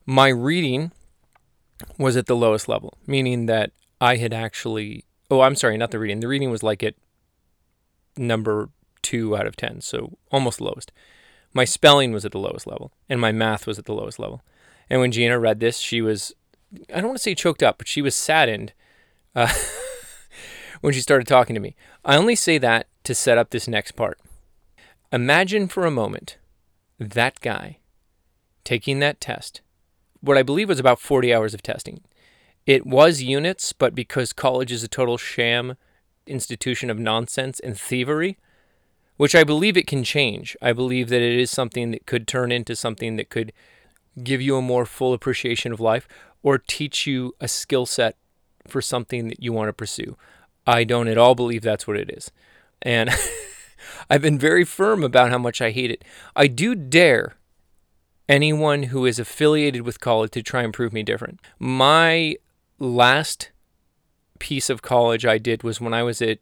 My 0.05 0.27
reading 0.27 0.91
was 1.97 2.15
at 2.15 2.27
the 2.27 2.35
lowest 2.35 2.69
level, 2.69 2.97
meaning 3.07 3.47
that 3.47 3.71
I 3.99 4.17
had 4.17 4.33
actually. 4.33 5.03
Oh, 5.31 5.41
I'm 5.41 5.55
sorry, 5.55 5.77
not 5.77 5.91
the 5.91 5.99
reading. 5.99 6.19
The 6.19 6.27
reading 6.27 6.51
was 6.51 6.63
like 6.63 6.83
at 6.83 6.95
number 8.17 8.69
two 9.01 9.35
out 9.35 9.45
of 9.47 9.55
10, 9.55 9.81
so 9.81 10.17
almost 10.31 10.61
lowest. 10.61 10.91
My 11.53 11.65
spelling 11.65 12.11
was 12.11 12.25
at 12.25 12.31
the 12.31 12.39
lowest 12.39 12.67
level, 12.67 12.91
and 13.07 13.19
my 13.19 13.31
math 13.31 13.65
was 13.65 13.79
at 13.79 13.85
the 13.85 13.93
lowest 13.93 14.19
level. 14.19 14.43
And 14.89 14.99
when 14.99 15.11
Gina 15.11 15.39
read 15.39 15.59
this, 15.59 15.77
she 15.77 16.01
was, 16.01 16.33
I 16.93 16.95
don't 16.95 17.07
want 17.07 17.17
to 17.17 17.23
say 17.23 17.35
choked 17.35 17.63
up, 17.63 17.77
but 17.77 17.87
she 17.87 18.01
was 18.01 18.15
saddened 18.15 18.73
uh, 19.35 19.53
when 20.81 20.93
she 20.93 21.01
started 21.01 21.27
talking 21.27 21.53
to 21.53 21.59
me. 21.59 21.75
I 22.03 22.17
only 22.17 22.35
say 22.35 22.57
that 22.59 22.87
to 23.09 23.15
set 23.15 23.39
up 23.39 23.49
this 23.49 23.67
next 23.67 23.93
part. 23.93 24.19
Imagine 25.11 25.67
for 25.67 25.83
a 25.83 25.89
moment 25.89 26.37
that 26.99 27.39
guy 27.39 27.79
taking 28.63 28.99
that 28.99 29.19
test, 29.19 29.61
what 30.21 30.37
I 30.37 30.43
believe 30.43 30.69
was 30.69 30.77
about 30.77 30.99
40 30.99 31.33
hours 31.33 31.55
of 31.55 31.63
testing. 31.63 32.01
It 32.67 32.85
was 32.85 33.23
units, 33.23 33.73
but 33.73 33.95
because 33.95 34.31
college 34.31 34.71
is 34.71 34.83
a 34.83 34.87
total 34.87 35.17
sham 35.17 35.75
institution 36.27 36.91
of 36.91 36.99
nonsense 36.99 37.59
and 37.59 37.75
thievery, 37.75 38.37
which 39.17 39.33
I 39.33 39.43
believe 39.43 39.75
it 39.75 39.87
can 39.87 40.03
change. 40.03 40.55
I 40.61 40.71
believe 40.71 41.09
that 41.09 41.23
it 41.23 41.39
is 41.39 41.49
something 41.49 41.89
that 41.89 42.05
could 42.05 42.27
turn 42.27 42.51
into 42.51 42.75
something 42.75 43.15
that 43.15 43.31
could 43.31 43.53
give 44.23 44.39
you 44.39 44.55
a 44.55 44.61
more 44.61 44.85
full 44.85 45.13
appreciation 45.13 45.71
of 45.71 45.79
life 45.79 46.07
or 46.43 46.59
teach 46.59 47.07
you 47.07 47.33
a 47.41 47.47
skill 47.47 47.87
set 47.87 48.17
for 48.67 48.83
something 48.83 49.29
that 49.29 49.41
you 49.41 49.51
want 49.51 49.69
to 49.69 49.73
pursue. 49.73 50.15
I 50.67 50.83
don't 50.83 51.07
at 51.07 51.17
all 51.17 51.33
believe 51.33 51.63
that's 51.63 51.87
what 51.87 51.97
it 51.97 52.11
is. 52.15 52.29
And 52.81 53.09
I've 54.09 54.21
been 54.21 54.39
very 54.39 54.65
firm 54.65 55.03
about 55.03 55.29
how 55.29 55.37
much 55.37 55.61
I 55.61 55.71
hate 55.71 55.91
it. 55.91 56.03
I 56.35 56.47
do 56.47 56.75
dare 56.75 57.35
anyone 58.27 58.83
who 58.83 59.05
is 59.05 59.19
affiliated 59.19 59.81
with 59.81 59.99
college 59.99 60.31
to 60.31 60.43
try 60.43 60.63
and 60.63 60.73
prove 60.73 60.93
me 60.93 61.03
different. 61.03 61.39
My 61.57 62.37
last 62.77 63.51
piece 64.39 64.69
of 64.69 64.81
college 64.81 65.25
I 65.25 65.37
did 65.37 65.63
was 65.63 65.81
when 65.81 65.93
I 65.93 66.03
was 66.03 66.21
at 66.21 66.39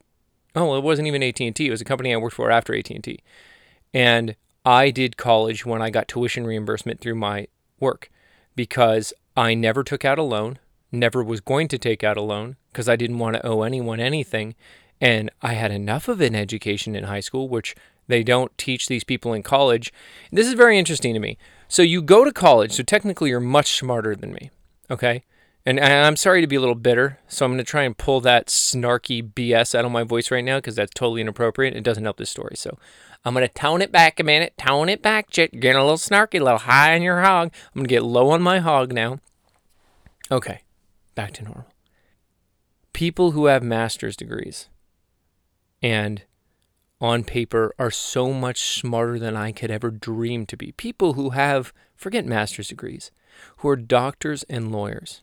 oh, 0.56 0.76
it 0.76 0.84
wasn't 0.84 1.08
even 1.08 1.22
AT&T. 1.22 1.68
It 1.68 1.70
was 1.70 1.82
a 1.82 1.86
company 1.86 2.12
I 2.12 2.18
worked 2.18 2.36
for 2.36 2.50
after 2.50 2.76
AT&T. 2.76 3.20
And 3.94 4.36
I 4.66 4.90
did 4.90 5.16
college 5.16 5.66
when 5.66 5.84
I 5.84 5.92
got 5.92 6.08
tuition 6.08 6.48
reimbursement 6.48 7.00
through 7.00 7.16
my 7.16 7.48
work 7.80 8.10
because 8.56 9.14
I 9.36 9.54
never 9.54 9.84
took 9.84 10.04
out 10.04 10.18
a 10.18 10.24
loan, 10.24 10.58
never 10.92 11.24
was 11.24 11.42
going 11.42 11.68
to 11.68 11.78
take 11.78 12.04
out 12.04 12.18
a 12.18 12.22
loan 12.22 12.56
because 12.72 12.90
I 12.90 12.96
didn't 12.96 13.20
want 13.20 13.36
to 13.36 13.46
owe 13.46 13.62
anyone 13.62 14.00
anything. 14.00 14.56
And 15.00 15.30
I 15.42 15.54
had 15.54 15.72
enough 15.72 16.08
of 16.08 16.22
an 16.22 16.36
education 16.36 16.96
in 16.96 17.04
high 17.06 17.20
school, 17.20 17.50
which 17.50 17.76
they 18.08 18.24
don't 18.24 18.58
teach 18.58 18.88
these 18.88 19.04
people 19.04 19.34
in 19.34 19.44
college. 19.44 19.94
This 20.32 20.48
is 20.48 20.54
very 20.54 20.80
interesting 20.80 21.14
to 21.14 21.20
me. 21.20 21.38
So 21.68 21.82
you 21.82 22.02
go 22.02 22.24
to 22.24 22.32
college, 22.32 22.72
so 22.72 22.84
technically 22.84 23.30
you're 23.30 23.40
much 23.40 23.78
smarter 23.78 24.16
than 24.16 24.34
me, 24.34 24.50
okay? 24.90 25.24
And 25.66 25.82
I'm 25.82 26.16
sorry 26.16 26.40
to 26.40 26.48
be 26.48 26.56
a 26.56 26.62
little 26.62 26.76
bitter, 26.76 27.20
so 27.28 27.46
I'm 27.46 27.52
going 27.52 27.58
to 27.58 27.64
try 27.66 27.84
and 27.84 27.98
pull 27.98 28.22
that 28.22 28.48
snarky 28.48 29.22
BS 29.22 29.76
out 29.76 29.84
of 29.84 29.92
my 29.92 30.04
voice 30.04 30.32
right 30.32 30.46
now 30.46 30.60
because 30.60 30.78
that's 30.78 30.94
totally 30.94 31.20
inappropriate. 31.20 31.76
It 31.76 31.84
doesn't 31.84 32.06
help 32.06 32.16
this 32.16 32.30
story. 32.30 32.56
So 32.56 32.80
I'm 33.26 33.34
going 33.34 33.46
to 33.46 33.54
tone 33.54 33.82
it 33.82 33.92
back 33.92 34.18
a 34.18 34.24
minute, 34.24 34.54
tone 34.58 34.88
it 34.88 35.02
back, 35.02 35.36
You're 35.36 35.48
getting 35.48 35.76
a 35.76 35.84
little 35.84 35.98
snarky, 35.98 36.40
a 36.40 36.44
little 36.46 36.60
high 36.60 36.96
on 36.96 37.02
your 37.02 37.22
hog. 37.22 37.52
I'm 37.54 37.82
going 37.82 37.88
to 37.88 37.94
get 37.94 38.04
low 38.04 38.30
on 38.30 38.42
my 38.42 38.60
hog 38.60 38.94
now. 38.94 39.20
Okay, 40.32 40.62
back 41.16 41.34
to 41.34 41.44
normal. 41.44 41.68
People 42.94 43.32
who 43.32 43.48
have 43.48 43.62
master's 43.62 44.16
degrees 44.16 44.70
and 45.82 46.24
on 47.00 47.24
paper 47.24 47.74
are 47.78 47.92
so 47.92 48.34
much 48.34 48.80
smarter 48.80 49.20
than 49.20 49.36
I 49.36 49.52
could 49.52 49.70
ever 49.70 49.92
dream 49.92 50.46
to 50.48 50.58
be. 50.58 50.72
People 50.72 51.14
who 51.14 51.32
have, 51.32 51.74
forget 51.96 52.26
master's 52.26 52.70
degrees, 52.70 53.12
who 53.58 53.70
are 53.70 53.76
doctors 53.76 54.44
and 54.44 54.72
lawyers, 54.72 55.22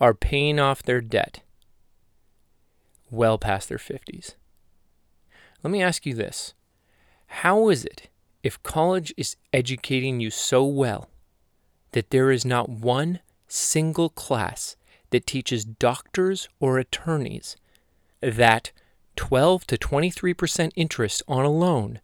are 0.00 0.14
paying 0.14 0.58
off 0.58 0.82
their 0.82 1.00
debt 1.00 1.42
well 3.10 3.38
past 3.38 3.68
their 3.68 3.78
50s. 3.78 4.34
Let 5.62 5.70
me 5.70 5.82
ask 5.82 6.06
you 6.06 6.14
this 6.14 6.54
How 7.26 7.68
is 7.68 7.84
it 7.84 8.08
if 8.42 8.62
college 8.62 9.12
is 9.16 9.36
educating 9.52 10.20
you 10.20 10.30
so 10.30 10.64
well 10.64 11.10
that 11.92 12.10
there 12.10 12.30
is 12.30 12.44
not 12.44 12.68
one 12.68 13.20
single 13.48 14.08
class 14.08 14.76
that 15.10 15.26
teaches 15.26 15.64
doctors 15.64 16.48
or 16.60 16.78
attorneys 16.78 17.56
that 18.20 18.70
12 19.20 19.66
to 19.66 19.76
23% 19.76 20.72
interest 20.76 21.22
on 21.28 21.44
a 21.44 21.50
loan 21.50 22.00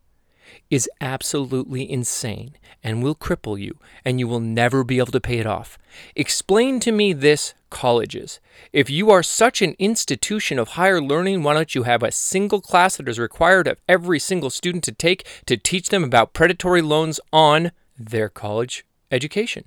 is 0.68 0.86
absolutely 1.00 1.90
insane 1.90 2.54
and 2.84 3.02
will 3.02 3.14
cripple 3.14 3.58
you, 3.58 3.78
and 4.04 4.20
you 4.20 4.28
will 4.28 4.38
never 4.38 4.84
be 4.84 4.98
able 4.98 5.06
to 5.12 5.18
pay 5.18 5.38
it 5.38 5.46
off. 5.46 5.78
Explain 6.14 6.78
to 6.80 6.92
me 6.92 7.14
this, 7.14 7.54
colleges. 7.70 8.38
If 8.70 8.90
you 8.90 9.10
are 9.10 9.22
such 9.22 9.62
an 9.62 9.74
institution 9.78 10.58
of 10.58 10.68
higher 10.68 11.00
learning, 11.00 11.42
why 11.42 11.54
don't 11.54 11.74
you 11.74 11.84
have 11.84 12.02
a 12.02 12.12
single 12.12 12.60
class 12.60 12.98
that 12.98 13.08
is 13.08 13.18
required 13.18 13.66
of 13.66 13.80
every 13.88 14.18
single 14.18 14.50
student 14.50 14.84
to 14.84 14.92
take 14.92 15.26
to 15.46 15.56
teach 15.56 15.88
them 15.88 16.04
about 16.04 16.34
predatory 16.34 16.82
loans 16.82 17.18
on 17.32 17.72
their 17.98 18.28
college 18.28 18.84
education? 19.10 19.64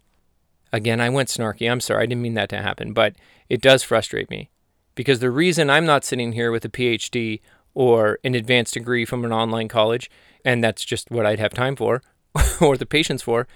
Again, 0.72 1.02
I 1.02 1.10
went 1.10 1.30
snarky. 1.30 1.70
I'm 1.70 1.82
sorry. 1.82 2.04
I 2.04 2.06
didn't 2.06 2.22
mean 2.22 2.36
that 2.36 2.50
to 2.50 2.62
happen, 2.62 2.94
but 2.94 3.16
it 3.50 3.60
does 3.60 3.82
frustrate 3.82 4.30
me. 4.30 4.52
Because 5.00 5.20
the 5.20 5.32
reason 5.32 5.70
I'm 5.70 5.86
not 5.86 6.04
sitting 6.04 6.34
here 6.34 6.52
with 6.52 6.66
a 6.66 6.70
PhD 6.70 7.40
or 7.74 8.20
an 8.26 8.36
advanced 8.36 8.74
degree 8.74 9.06
from 9.06 9.24
an 9.24 9.32
online 9.32 9.70
college, 9.70 10.12
and 10.44 10.62
that's 10.62 10.84
just 10.84 11.10
what 11.10 11.26
I'd 11.26 11.40
have 11.40 11.54
time 11.54 11.78
for 11.78 12.02
or 12.60 12.76
the 12.76 12.86
patience 12.86 13.22
for, 13.22 13.48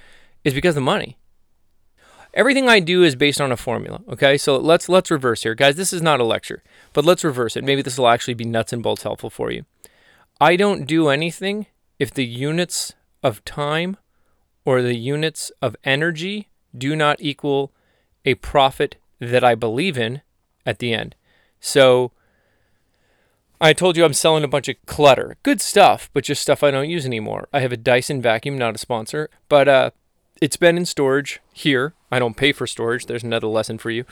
is 0.46 0.54
because 0.54 0.78
of 0.78 0.84
money. 0.84 1.18
Everything 2.34 2.70
I 2.70 2.80
do 2.80 3.04
is 3.04 3.18
based 3.18 3.42
on 3.42 3.52
a 3.52 3.58
formula. 3.58 4.00
Okay, 4.08 4.38
so 4.38 4.56
let's 4.56 4.88
let's 4.88 5.12
reverse 5.12 5.44
here, 5.44 5.54
guys. 5.54 5.76
This 5.76 5.92
is 5.92 6.02
not 6.02 6.22
a 6.22 6.24
lecture, 6.24 6.64
but 6.94 7.04
let's 7.04 7.26
reverse 7.26 7.58
it. 7.58 7.66
Maybe 7.66 7.82
this 7.82 7.98
will 7.98 8.08
actually 8.08 8.36
be 8.36 8.46
nuts 8.46 8.72
and 8.72 8.82
bolts 8.82 9.04
helpful 9.04 9.30
for 9.30 9.52
you. 9.52 9.66
I 10.40 10.56
don't 10.56 10.86
do 10.86 11.10
anything 11.10 11.66
if 12.00 12.14
the 12.14 12.24
units 12.24 12.94
of 13.22 13.44
time 13.44 13.98
or 14.64 14.82
the 14.82 14.96
units 14.96 15.52
of 15.62 15.76
energy 15.84 16.48
do 16.74 16.96
not 16.96 17.18
equal 17.20 17.74
a 18.24 18.36
profit 18.36 18.96
that 19.20 19.44
I 19.44 19.56
believe 19.56 19.98
in 19.98 20.22
at 20.66 20.80
the 20.80 20.94
end. 20.94 21.18
So 21.64 22.12
I 23.62 23.72
told 23.72 23.96
you 23.96 24.04
I'm 24.04 24.14
selling 24.14 24.44
a 24.44 24.50
bunch 24.50 24.68
of 24.68 24.76
clutter. 24.86 25.38
Good 25.44 25.62
stuff, 25.62 26.10
but 26.14 26.26
just 26.26 26.42
stuff 26.42 26.62
I 26.62 26.72
don't 26.72 26.90
use 26.90 27.06
anymore. 27.06 27.48
I 27.54 27.62
have 27.62 27.72
a 27.72 27.78
Dyson 27.78 28.22
vacuum, 28.22 28.58
not 28.58 28.76
a 28.76 28.78
sponsor, 28.78 29.30
but 29.48 29.70
uh, 29.70 29.92
it's 30.42 30.58
been 30.58 30.78
in 30.78 30.86
storage 30.86 31.40
here. 31.54 31.94
I 32.12 32.20
don't 32.20 32.36
pay 32.36 32.52
for 32.52 32.68
storage. 32.68 33.06
There's 33.06 33.24
another 33.24 33.48
lesson 33.48 33.78
for 33.78 33.92
you. 33.92 34.04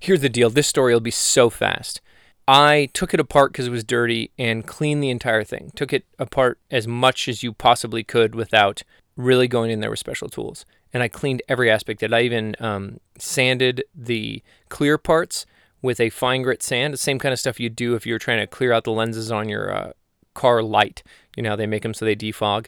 Here's 0.00 0.22
the 0.22 0.30
deal 0.30 0.48
this 0.48 0.68
story 0.68 0.94
will 0.94 1.00
be 1.00 1.10
so 1.10 1.50
fast. 1.50 2.00
I 2.48 2.88
took 2.94 3.12
it 3.12 3.20
apart 3.20 3.52
because 3.52 3.66
it 3.66 3.72
was 3.72 3.84
dirty 3.84 4.30
and 4.38 4.66
cleaned 4.66 5.02
the 5.02 5.10
entire 5.10 5.44
thing. 5.44 5.72
Took 5.76 5.92
it 5.92 6.06
apart 6.18 6.58
as 6.70 6.88
much 6.88 7.28
as 7.28 7.42
you 7.42 7.52
possibly 7.52 8.02
could 8.02 8.34
without 8.34 8.84
really 9.18 9.48
going 9.48 9.70
in 9.70 9.80
there 9.80 9.90
with 9.90 9.98
special 9.98 10.30
tools. 10.30 10.64
And 10.94 11.02
I 11.02 11.08
cleaned 11.08 11.42
every 11.46 11.70
aspect 11.70 12.02
of 12.02 12.10
it. 12.10 12.16
I 12.16 12.22
even 12.22 12.56
um, 12.58 13.00
sanded 13.18 13.84
the 13.94 14.42
clear 14.70 14.96
parts 14.96 15.44
with 15.82 16.00
a 16.00 16.10
fine 16.10 16.42
grit 16.42 16.62
sand, 16.62 16.92
the 16.92 16.98
same 16.98 17.18
kind 17.18 17.32
of 17.32 17.38
stuff 17.38 17.60
you 17.60 17.68
do 17.68 17.94
if 17.94 18.06
you're 18.06 18.18
trying 18.18 18.40
to 18.40 18.46
clear 18.46 18.72
out 18.72 18.84
the 18.84 18.92
lenses 18.92 19.30
on 19.32 19.48
your 19.48 19.74
uh, 19.74 19.92
car 20.34 20.62
light. 20.62 21.02
You 21.36 21.42
know, 21.42 21.56
they 21.56 21.66
make 21.66 21.82
them 21.82 21.94
so 21.94 22.04
they 22.04 22.16
defog. 22.16 22.66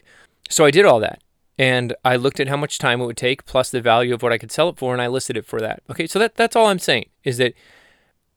So 0.49 0.65
I 0.65 0.71
did 0.71 0.85
all 0.85 0.99
that. 0.99 1.21
And 1.57 1.95
I 2.03 2.15
looked 2.15 2.39
at 2.39 2.47
how 2.47 2.57
much 2.57 2.79
time 2.79 2.99
it 2.99 3.05
would 3.05 3.17
take 3.17 3.45
plus 3.45 3.69
the 3.69 3.81
value 3.81 4.13
of 4.13 4.23
what 4.23 4.33
I 4.33 4.37
could 4.37 4.51
sell 4.51 4.69
it 4.69 4.77
for, 4.77 4.91
and 4.93 5.01
I 5.01 5.07
listed 5.07 5.37
it 5.37 5.45
for 5.45 5.59
that. 5.61 5.83
Okay, 5.89 6.07
so 6.07 6.17
that, 6.17 6.35
that's 6.35 6.55
all 6.55 6.67
I'm 6.67 6.79
saying 6.79 7.09
is 7.23 7.37
that 7.37 7.53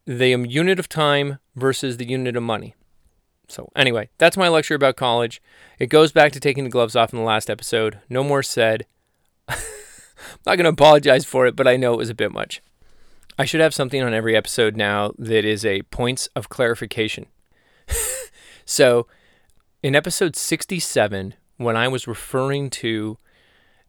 the 0.04 0.28
unit 0.28 0.78
of 0.78 0.88
time 0.88 1.38
versus 1.54 1.96
the 1.96 2.08
unit 2.08 2.36
of 2.36 2.42
money. 2.42 2.74
So, 3.48 3.70
anyway, 3.74 4.10
that's 4.18 4.36
my 4.36 4.48
lecture 4.48 4.74
about 4.74 4.96
college. 4.96 5.40
It 5.78 5.86
goes 5.86 6.12
back 6.12 6.32
to 6.32 6.40
taking 6.40 6.64
the 6.64 6.70
gloves 6.70 6.96
off 6.96 7.12
in 7.12 7.18
the 7.18 7.24
last 7.24 7.48
episode. 7.48 8.00
No 8.08 8.22
more 8.22 8.42
said. 8.42 8.86
I'm 9.48 9.56
not 10.44 10.56
going 10.56 10.64
to 10.64 10.70
apologize 10.70 11.24
for 11.24 11.46
it, 11.46 11.56
but 11.56 11.66
I 11.66 11.76
know 11.76 11.94
it 11.94 11.98
was 11.98 12.10
a 12.10 12.14
bit 12.14 12.32
much. 12.32 12.60
I 13.38 13.44
should 13.44 13.60
have 13.60 13.74
something 13.74 14.02
on 14.02 14.14
every 14.14 14.34
episode 14.34 14.76
now 14.76 15.12
that 15.18 15.44
is 15.44 15.64
a 15.64 15.82
points 15.82 16.26
of 16.34 16.48
clarification. 16.48 17.26
so, 18.64 19.06
in 19.82 19.94
episode 19.94 20.34
67, 20.34 21.34
when 21.58 21.76
I 21.76 21.86
was 21.86 22.08
referring 22.08 22.70
to 22.70 23.18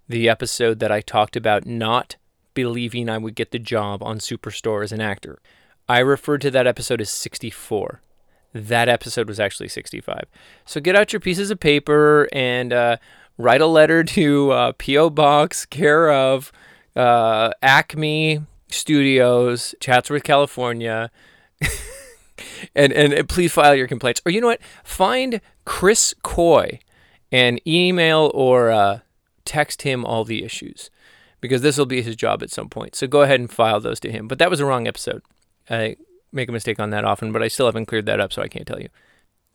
the 0.09 0.27
episode 0.27 0.79
that 0.79 0.91
I 0.91 0.99
talked 0.99 1.37
about 1.37 1.65
not 1.65 2.17
believing 2.53 3.09
I 3.09 3.17
would 3.17 3.35
get 3.35 3.51
the 3.51 3.59
job 3.59 4.03
on 4.03 4.19
Superstore 4.19 4.83
as 4.83 4.91
an 4.91 4.99
actor, 4.99 5.39
I 5.87 5.99
referred 5.99 6.41
to 6.41 6.51
that 6.51 6.67
episode 6.67 6.99
as 6.99 7.09
64. 7.09 8.01
That 8.53 8.89
episode 8.89 9.29
was 9.29 9.39
actually 9.39 9.69
65. 9.69 10.25
So 10.65 10.81
get 10.81 10.97
out 10.97 11.13
your 11.13 11.21
pieces 11.21 11.51
of 11.51 11.59
paper 11.61 12.27
and 12.33 12.73
uh, 12.73 12.97
write 13.37 13.61
a 13.61 13.67
letter 13.67 14.03
to 14.15 14.51
uh, 14.51 14.71
P.O. 14.77 15.09
Box, 15.11 15.65
care 15.65 16.11
of 16.11 16.51
uh, 16.97 17.51
Acme, 17.61 18.41
Studios, 18.69 19.75
Chatsworth, 19.79 20.23
California. 20.23 21.11
and, 22.75 22.93
and, 22.93 23.27
please 23.29 23.51
file 23.51 23.75
your 23.75 23.87
complaints. 23.87 24.21
Or 24.25 24.31
you 24.31 24.41
know 24.41 24.47
what? 24.47 24.61
Find 24.83 25.41
Chris 25.65 26.13
Coy 26.23 26.79
and 27.31 27.59
email 27.67 28.31
or 28.33 28.71
uh, 28.71 28.99
text 29.45 29.81
him 29.83 30.05
all 30.05 30.23
the 30.23 30.43
issues 30.43 30.89
because 31.41 31.61
this 31.61 31.77
will 31.77 31.85
be 31.85 32.01
his 32.01 32.15
job 32.15 32.43
at 32.43 32.51
some 32.51 32.69
point. 32.69 32.95
So 32.95 33.07
go 33.07 33.21
ahead 33.21 33.39
and 33.39 33.51
file 33.51 33.79
those 33.79 33.99
to 34.01 34.11
him. 34.11 34.27
But 34.27 34.39
that 34.39 34.49
was 34.49 34.59
a 34.59 34.65
wrong 34.65 34.87
episode. 34.87 35.21
I 35.69 35.97
make 36.31 36.49
a 36.49 36.53
mistake 36.53 36.79
on 36.79 36.89
that 36.91 37.05
often, 37.05 37.31
but 37.31 37.43
I 37.43 37.47
still 37.47 37.65
haven't 37.65 37.85
cleared 37.85 38.05
that 38.05 38.19
up, 38.19 38.33
so 38.33 38.41
I 38.41 38.47
can't 38.47 38.67
tell 38.67 38.79
you. 38.79 38.89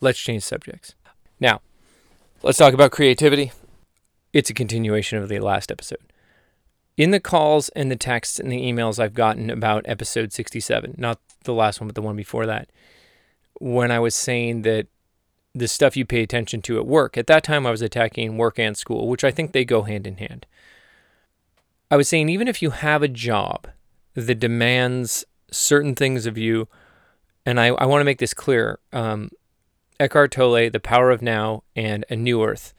Let's 0.01 0.19
change 0.19 0.43
subjects. 0.43 0.95
Now, 1.39 1.61
let's 2.43 2.59
talk 2.59 2.75
about 2.75 2.91
creativity. 2.91 3.53
It's 4.33 4.51
a 4.51 4.55
continuation 4.55 5.19
of 5.19 5.29
the 5.29 5.39
last 5.41 5.71
episode 5.71 6.12
in 6.97 7.11
the 7.11 7.21
calls 7.21 7.69
and 7.71 7.91
the 7.91 7.97
texts 7.97 8.39
and 8.39 8.51
the 8.51 8.61
emails 8.61 8.99
I've 8.99 9.15
gotten 9.15 9.51
about 9.51 9.85
episode 9.87 10.33
67, 10.33 10.95
not 10.99 11.19
the 11.45 11.55
last 11.55 11.81
one, 11.81 11.89
but 11.89 11.95
the 11.95 12.03
one 12.03 12.17
before 12.17 12.47
that, 12.47 12.69
when 13.61 13.91
I 13.91 13.99
was 13.99 14.15
saying 14.15 14.63
that 14.63 14.87
the 15.55 15.69
stuff 15.69 15.97
you 15.97 16.05
pay 16.05 16.23
attention 16.23 16.63
to 16.63 16.79
at 16.79 16.87
work, 16.87 17.17
at 17.17 17.27
that 17.27 17.45
time 17.45 17.67
I 17.67 17.71
was 17.71 17.83
attacking 17.83 18.37
work 18.37 18.59
and 18.59 18.77
school, 18.77 19.09
which 19.09 19.25
I 19.25 19.31
think 19.31 19.53
they 19.53 19.65
go 19.65 19.83
hand 19.83 20.07
in 20.07 20.17
hand. 20.19 20.47
I 21.91 21.97
was 21.97 22.09
saying, 22.09 22.29
even 22.29 22.49
if 22.49 22.63
you 22.63 22.71
have 22.71 23.03
a 23.03 23.09
job 23.09 23.69
that 24.15 24.39
demands 24.39 25.25
certain 25.51 25.95
things 25.95 26.27
of 26.27 26.39
you, 26.39 26.69
and 27.45 27.61
I, 27.61 27.67
I 27.69 27.85
want 27.85 28.01
to 28.01 28.07
make 28.07 28.19
this 28.19 28.35
clear 28.35 28.79
um, 28.93 29.31
Eckhart 30.01 30.33
Tolle, 30.33 30.71
The 30.71 30.81
Power 30.81 31.11
of 31.11 31.21
Now, 31.21 31.65
and 31.77 32.05
A 32.09 32.17
New 32.17 32.43
Earth 32.43 32.73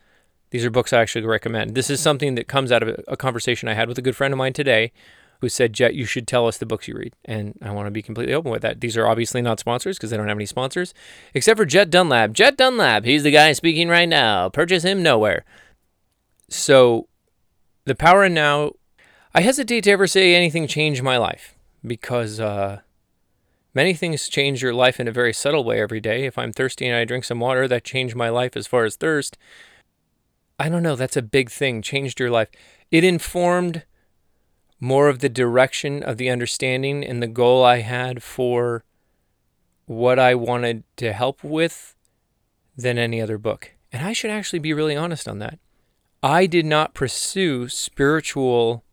these 0.53 0.63
are 0.63 0.69
books 0.69 0.93
I 0.93 1.01
actually 1.01 1.25
recommend. 1.25 1.73
This 1.73 1.89
is 1.89 1.99
something 1.99 2.35
that 2.35 2.47
comes 2.47 2.71
out 2.71 2.83
of 2.83 3.03
a 3.07 3.17
conversation 3.17 3.67
I 3.67 3.73
had 3.73 3.89
with 3.89 3.97
a 3.97 4.03
good 4.03 4.15
friend 4.15 4.31
of 4.31 4.37
mine 4.37 4.53
today 4.53 4.91
who 5.41 5.49
said, 5.49 5.73
Jet, 5.73 5.95
you 5.95 6.05
should 6.05 6.27
tell 6.27 6.45
us 6.45 6.59
the 6.59 6.67
books 6.67 6.87
you 6.87 6.93
read. 6.93 7.15
And 7.25 7.57
I 7.59 7.71
want 7.71 7.87
to 7.87 7.91
be 7.91 8.03
completely 8.03 8.35
open 8.35 8.51
with 8.51 8.61
that. 8.61 8.79
These 8.79 8.95
are 8.95 9.07
obviously 9.07 9.41
not 9.41 9.59
sponsors 9.59 9.97
because 9.97 10.11
they 10.11 10.17
don't 10.17 10.27
have 10.27 10.37
any 10.37 10.45
sponsors, 10.45 10.93
except 11.33 11.57
for 11.57 11.65
Jet 11.65 11.89
Dunlap. 11.89 12.33
Jet 12.33 12.55
Dunlap, 12.55 13.03
he's 13.03 13.23
the 13.23 13.31
guy 13.31 13.51
speaking 13.53 13.89
right 13.89 14.07
now. 14.07 14.47
Purchase 14.47 14.83
him 14.83 15.01
nowhere. 15.01 15.43
So, 16.49 17.07
the 17.85 17.95
Power 17.95 18.23
of 18.23 18.31
Now, 18.31 18.73
I 19.33 19.41
hesitate 19.41 19.85
to 19.85 19.91
ever 19.91 20.05
say 20.05 20.35
anything 20.35 20.67
changed 20.67 21.01
my 21.01 21.17
life 21.17 21.55
because 21.83 22.39
uh, 22.39 22.81
many 23.73 23.95
things 23.95 24.29
change 24.29 24.61
your 24.61 24.75
life 24.75 24.99
in 24.99 25.07
a 25.07 25.11
very 25.11 25.33
subtle 25.33 25.63
way 25.63 25.81
every 25.81 25.99
day. 25.99 26.25
If 26.25 26.37
I'm 26.37 26.53
thirsty 26.53 26.85
and 26.85 26.95
I 26.95 27.05
drink 27.05 27.25
some 27.25 27.39
water, 27.39 27.67
that 27.67 27.83
changed 27.83 28.15
my 28.15 28.29
life 28.29 28.55
as 28.55 28.67
far 28.67 28.85
as 28.85 28.97
thirst. 28.97 29.35
I 30.59 30.69
don't 30.69 30.83
know, 30.83 30.95
that's 30.95 31.17
a 31.17 31.21
big 31.21 31.49
thing, 31.49 31.81
changed 31.81 32.19
your 32.19 32.29
life. 32.29 32.49
It 32.91 33.03
informed 33.03 33.83
more 34.79 35.07
of 35.07 35.19
the 35.19 35.29
direction 35.29 36.03
of 36.03 36.17
the 36.17 36.29
understanding 36.29 37.03
and 37.03 37.21
the 37.21 37.27
goal 37.27 37.63
I 37.63 37.77
had 37.79 38.21
for 38.21 38.83
what 39.85 40.19
I 40.19 40.35
wanted 40.35 40.83
to 40.97 41.13
help 41.13 41.43
with 41.43 41.95
than 42.75 42.97
any 42.97 43.21
other 43.21 43.37
book. 43.37 43.71
And 43.91 44.05
I 44.05 44.13
should 44.13 44.31
actually 44.31 44.59
be 44.59 44.73
really 44.73 44.95
honest 44.95 45.27
on 45.27 45.39
that. 45.39 45.59
I 46.21 46.45
did 46.45 46.65
not 46.65 46.93
pursue 46.93 47.67
spiritual 47.67 48.83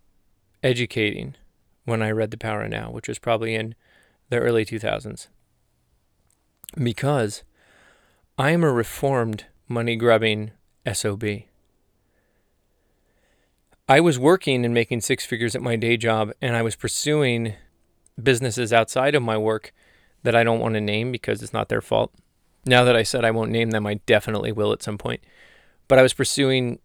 educating 0.62 1.36
when 1.84 2.02
I 2.02 2.10
read 2.10 2.30
The 2.30 2.36
Power 2.36 2.68
Now, 2.68 2.90
which 2.90 3.08
was 3.08 3.18
probably 3.18 3.54
in 3.54 3.74
the 4.28 4.38
early 4.38 4.64
2000s. 4.64 5.28
Because 6.82 7.42
I 8.38 8.50
am 8.50 8.62
a 8.62 8.72
reformed 8.72 9.46
money 9.68 9.96
grubbing 9.96 10.52
SOB. 10.92 11.24
I 13.90 13.98
was 13.98 14.20
working 14.20 14.64
and 14.64 14.72
making 14.72 15.00
six 15.00 15.26
figures 15.26 15.56
at 15.56 15.62
my 15.62 15.74
day 15.74 15.96
job, 15.96 16.30
and 16.40 16.54
I 16.54 16.62
was 16.62 16.76
pursuing 16.76 17.54
businesses 18.22 18.72
outside 18.72 19.16
of 19.16 19.22
my 19.24 19.36
work 19.36 19.74
that 20.22 20.36
I 20.36 20.44
don't 20.44 20.60
want 20.60 20.74
to 20.74 20.80
name 20.80 21.10
because 21.10 21.42
it's 21.42 21.52
not 21.52 21.68
their 21.68 21.80
fault. 21.80 22.12
Now 22.64 22.84
that 22.84 22.94
I 22.94 23.02
said 23.02 23.24
I 23.24 23.32
won't 23.32 23.50
name 23.50 23.72
them, 23.72 23.88
I 23.88 23.94
definitely 24.06 24.52
will 24.52 24.70
at 24.70 24.84
some 24.84 24.96
point. 24.96 25.24
But 25.88 25.98
I 25.98 26.02
was 26.02 26.14
pursuing 26.14 26.78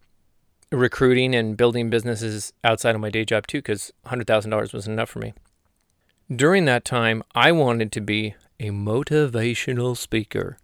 recruiting 0.72 1.32
and 1.32 1.56
building 1.56 1.90
businesses 1.90 2.52
outside 2.64 2.96
of 2.96 3.00
my 3.00 3.10
day 3.10 3.24
job 3.24 3.46
too 3.46 3.58
because 3.58 3.92
$100,000 4.06 4.74
wasn't 4.74 4.94
enough 4.94 5.10
for 5.10 5.20
me. 5.20 5.32
During 6.28 6.64
that 6.64 6.84
time, 6.84 7.22
I 7.36 7.52
wanted 7.52 7.92
to 7.92 8.00
be 8.00 8.34
a 8.58 8.70
motivational 8.70 9.96
speaker. 9.96 10.58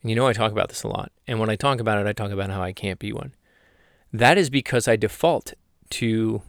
And 0.00 0.08
you 0.08 0.16
know, 0.16 0.26
I 0.26 0.32
talk 0.32 0.52
about 0.52 0.70
this 0.70 0.84
a 0.84 0.88
lot. 0.88 1.12
And 1.26 1.38
when 1.38 1.50
I 1.50 1.56
talk 1.56 1.80
about 1.80 1.98
it, 1.98 2.08
I 2.08 2.14
talk 2.14 2.30
about 2.30 2.48
how 2.48 2.62
I 2.62 2.72
can't 2.72 2.98
be 2.98 3.12
one. 3.12 3.34
That 4.10 4.38
is 4.38 4.48
because 4.48 4.88
I 4.88 4.96
default 4.96 5.52
to 5.90 6.42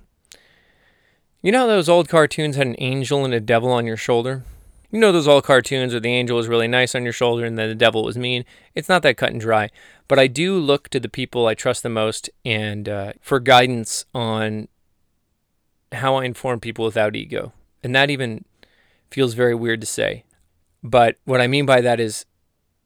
you 1.42 1.52
know 1.52 1.68
those 1.68 1.88
old 1.88 2.10
cartoons 2.10 2.56
had 2.56 2.68
an 2.68 2.76
angel 2.80 3.24
and 3.24 3.34
a 3.34 3.40
devil 3.40 3.72
on 3.72 3.86
your 3.86 3.98
shoulder? 3.98 4.44
You 4.92 5.00
know 5.00 5.12
those 5.12 5.28
old 5.28 5.44
cartoons 5.44 5.94
where 5.94 6.00
the 6.00 6.10
angel 6.10 6.38
was 6.38 6.48
really 6.48 6.68
nice 6.68 6.96
on 6.96 7.04
your 7.04 7.14
shoulder 7.14 7.46
and 7.46 7.58
then 7.58 7.70
the 7.70 7.76
devil 7.76 8.04
was 8.04 8.18
mean? 8.18 8.46
It's 8.74 8.90
not 8.90 9.02
that 9.04 9.18
cut 9.18 9.32
and 9.32 9.42
dry. 9.42 9.70
But 10.08 10.18
I 10.18 10.28
do 10.28 10.58
look 10.58 10.90
to 10.90 11.00
the 11.00 11.10
people 11.10 11.46
I 11.46 11.54
trust 11.54 11.84
the 11.84 11.90
most 11.90 12.30
and 12.46 12.88
uh, 12.88 13.14
for 13.22 13.40
guidance 13.40 14.06
on 14.14 14.68
how 15.92 16.16
I 16.16 16.26
inform 16.26 16.60
people 16.60 16.86
without 16.86 17.16
ego. 17.16 17.54
And 17.84 17.96
that 17.96 18.10
even 18.10 18.46
feels 19.12 19.34
very 19.34 19.56
weird 19.56 19.82
to 19.82 19.88
say. 19.88 20.24
But 20.84 21.18
what 21.26 21.42
I 21.42 21.48
mean 21.48 21.66
by 21.66 21.82
that 21.82 22.00
is 22.00 22.26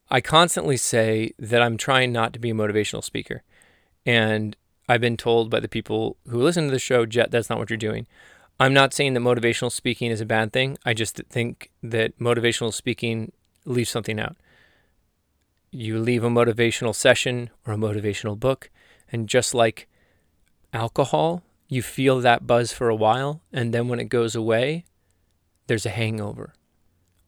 I 0.10 0.22
constantly 0.22 0.77
say 0.77 1.34
that 1.39 1.62
I'm 1.62 1.77
trying 1.77 2.12
not 2.12 2.34
to 2.34 2.39
be 2.39 2.50
a 2.50 2.55
motivational 2.55 3.03
speaker. 3.03 3.43
And 4.05 4.55
I've 4.92 5.00
been 5.00 5.16
told 5.16 5.50
by 5.50 5.62
the 5.62 5.70
people 5.70 6.18
who 6.28 6.42
listen 6.42 6.66
to 6.66 6.72
the 6.72 6.78
show, 6.78 7.06
Jet, 7.06 7.32
that's 7.32 7.50
not 7.50 7.58
what 7.58 7.70
you're 7.70 7.78
doing. 7.78 8.08
I'm 8.60 8.74
not 8.74 8.94
saying 8.94 9.14
that 9.14 9.22
motivational 9.22 9.72
speaking 9.72 10.12
is 10.12 10.20
a 10.20 10.26
bad 10.26 10.52
thing. 10.52 10.78
I 10.84 10.94
just 10.94 11.16
think 11.30 11.72
that 11.82 12.20
motivational 12.20 12.74
speaking 12.74 13.32
leaves 13.64 13.90
something 13.90 14.20
out. 14.20 14.36
You 15.72 15.98
leave 15.98 16.26
a 16.26 16.30
motivational 16.30 16.94
session 16.94 17.52
or 17.66 17.72
a 17.74 17.78
motivational 17.78 18.38
book, 18.38 18.70
and 19.10 19.30
just 19.30 19.54
like 19.54 19.88
alcohol, 20.74 21.42
you 21.70 21.82
feel 21.82 22.20
that 22.20 22.46
buzz 22.46 22.74
for 22.74 22.90
a 22.90 22.96
while, 22.96 23.40
and 23.54 23.74
then 23.74 23.88
when 23.88 24.02
it 24.02 24.10
goes 24.10 24.36
away, 24.36 24.84
there's 25.68 25.86
a 25.86 25.90
hangover. 25.90 26.54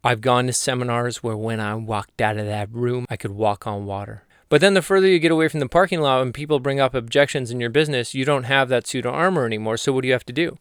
I've 0.03 0.19
gone 0.19 0.47
to 0.47 0.53
seminars 0.53 1.23
where 1.23 1.37
when 1.37 1.61
I 1.61 1.75
walked 1.75 2.19
out 2.19 2.35
of 2.35 2.45
that 2.45 2.67
room, 2.73 3.05
I 3.09 3.15
could 3.15 3.31
walk 3.31 3.65
on 3.65 3.85
water. 3.85 4.25
But 4.53 4.61
then 4.61 4.75
the 4.75 4.83
further 4.83 5.07
you 5.07 5.17
get 5.17 5.31
away 5.31 5.47
from 5.47 5.61
the 5.61 5.67
parking 5.67 5.99
lot 5.99 6.21
and 6.21 6.31
people 6.31 6.59
bring 6.59 6.79
up 6.79 6.93
objections 6.93 7.49
in 7.49 7.59
your 7.59 7.71
business, 7.71 8.13
you 8.13 8.23
don't 8.23 8.43
have 8.43 8.69
that 8.69 8.85
pseudo 8.85 9.09
armor 9.09 9.47
anymore. 9.47 9.77
So 9.77 9.91
what 9.91 10.01
do 10.01 10.07
you 10.07 10.13
have 10.13 10.27
to 10.27 10.31
do? 10.31 10.59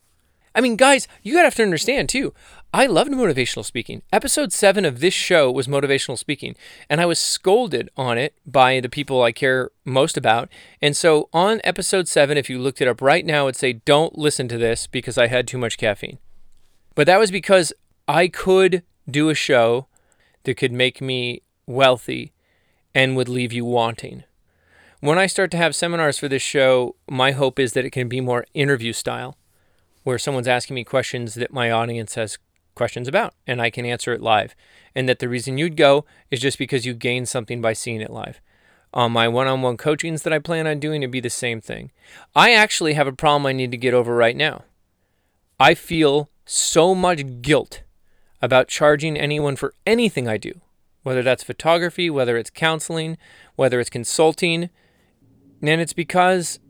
I 0.55 0.63
mean, 0.63 0.77
guys, 0.77 1.07
you 1.23 1.35
gotta 1.35 1.49
have 1.49 1.57
to 1.57 1.63
understand 1.63 2.09
too. 2.09 2.33
I 2.73 2.87
loved 2.87 3.13
motivational 3.13 3.67
speaking. 3.67 4.01
Episode 4.11 4.51
seven 4.51 4.87
of 4.87 5.01
this 5.01 5.13
show 5.13 5.53
was 5.53 5.67
motivational 5.67 6.17
speaking, 6.17 6.57
and 6.89 7.03
I 7.03 7.05
was 7.05 7.19
scolded 7.19 7.91
on 7.95 8.17
it 8.17 8.33
by 8.47 8.81
the 8.81 8.89
people 8.89 9.23
I 9.23 9.31
care 9.31 9.71
most 9.85 10.17
about. 10.17 10.49
And 10.81 10.97
so 10.97 11.29
on 11.31 11.61
episode 11.63 12.09
seven, 12.09 12.39
if 12.39 12.49
you 12.49 12.59
looked 12.59 12.81
it 12.81 12.89
up 12.89 13.03
right 13.03 13.27
now, 13.27 13.45
it'd 13.45 13.57
say, 13.57 13.75
Don't 13.75 14.17
listen 14.17 14.49
to 14.49 14.57
this 14.57 14.87
because 14.87 15.19
I 15.19 15.27
had 15.27 15.47
too 15.47 15.59
much 15.59 15.77
caffeine. 15.77 16.17
But 16.95 17.07
that 17.09 17.21
was 17.21 17.31
because 17.31 17.75
I 18.09 18.29
could 18.29 18.85
do 19.07 19.29
a 19.29 19.35
show 19.35 19.87
that 20.45 20.57
could 20.57 20.73
make 20.73 21.03
me 21.03 21.43
wealthy 21.67 22.32
and 22.95 23.17
would 23.17 23.29
leave 23.29 23.53
you 23.53 23.65
wanting. 23.65 24.25
When 25.01 25.19
I 25.19 25.27
start 25.27 25.51
to 25.51 25.57
have 25.57 25.75
seminars 25.75 26.19
for 26.19 26.29
this 26.29 26.43
show, 26.43 26.95
my 27.11 27.33
hope 27.33 27.59
is 27.59 27.73
that 27.73 27.85
it 27.85 27.91
can 27.91 28.09
be 28.09 28.21
more 28.21 28.47
interview 28.55 28.93
style, 28.93 29.37
where 30.05 30.19
someone's 30.19 30.49
asking 30.49 30.75
me 30.75 30.85
questions 30.85 31.35
that 31.35 31.53
my 31.53 31.71
audience 31.71 32.15
has 32.15 32.39
questions 32.75 33.09
about, 33.09 33.35
and 33.47 33.61
I 33.61 33.71
can 33.71 33.85
answer 33.85 34.13
it 34.13 34.21
live. 34.21 34.55
And 34.95 35.09
that 35.09 35.19
the 35.19 35.29
reason 35.29 35.59
you'd 35.59 35.77
go 35.77 36.05
is 36.31 36.41
just 36.41 36.59
because 36.59 36.87
you 36.87 36.95
gain 36.95 37.27
something 37.27 37.61
by 37.61 37.73
seeing 37.73 38.01
it 38.01 38.11
live. 38.11 38.41
On 38.95 39.11
my 39.11 39.27
one 39.27 39.47
on 39.47 39.63
one 39.63 39.77
coachings 39.77 40.23
that 40.23 40.33
I 40.33 40.39
plan 40.39 40.67
on 40.67 40.79
doing, 40.79 41.03
it'd 41.03 41.11
be 41.11 41.21
the 41.21 41.31
same 41.31 41.61
thing. 41.61 41.91
I 42.37 42.53
actually 42.53 42.93
have 42.93 43.07
a 43.07 43.13
problem 43.13 43.47
I 43.47 43.53
need 43.53 43.71
to 43.71 43.77
get 43.77 43.95
over 43.95 44.15
right 44.15 44.37
now. 44.37 44.65
I 45.59 45.75
feel 45.75 46.29
so 46.45 46.95
much 46.95 47.41
guilt 47.41 47.83
about 48.43 48.69
charging 48.69 49.17
anyone 49.17 49.57
for 49.57 49.75
anything 49.87 50.29
I 50.29 50.37
do 50.37 50.61
whether 51.03 51.23
that's 51.23 51.43
photography, 51.43 52.09
whether 52.09 52.37
it's 52.37 52.51
counseling, 52.51 53.19
whether 53.57 53.81
it's 53.81 53.91
consulting. 53.91 54.71
And 55.61 55.81
it's 55.81 55.93
because 55.93 56.61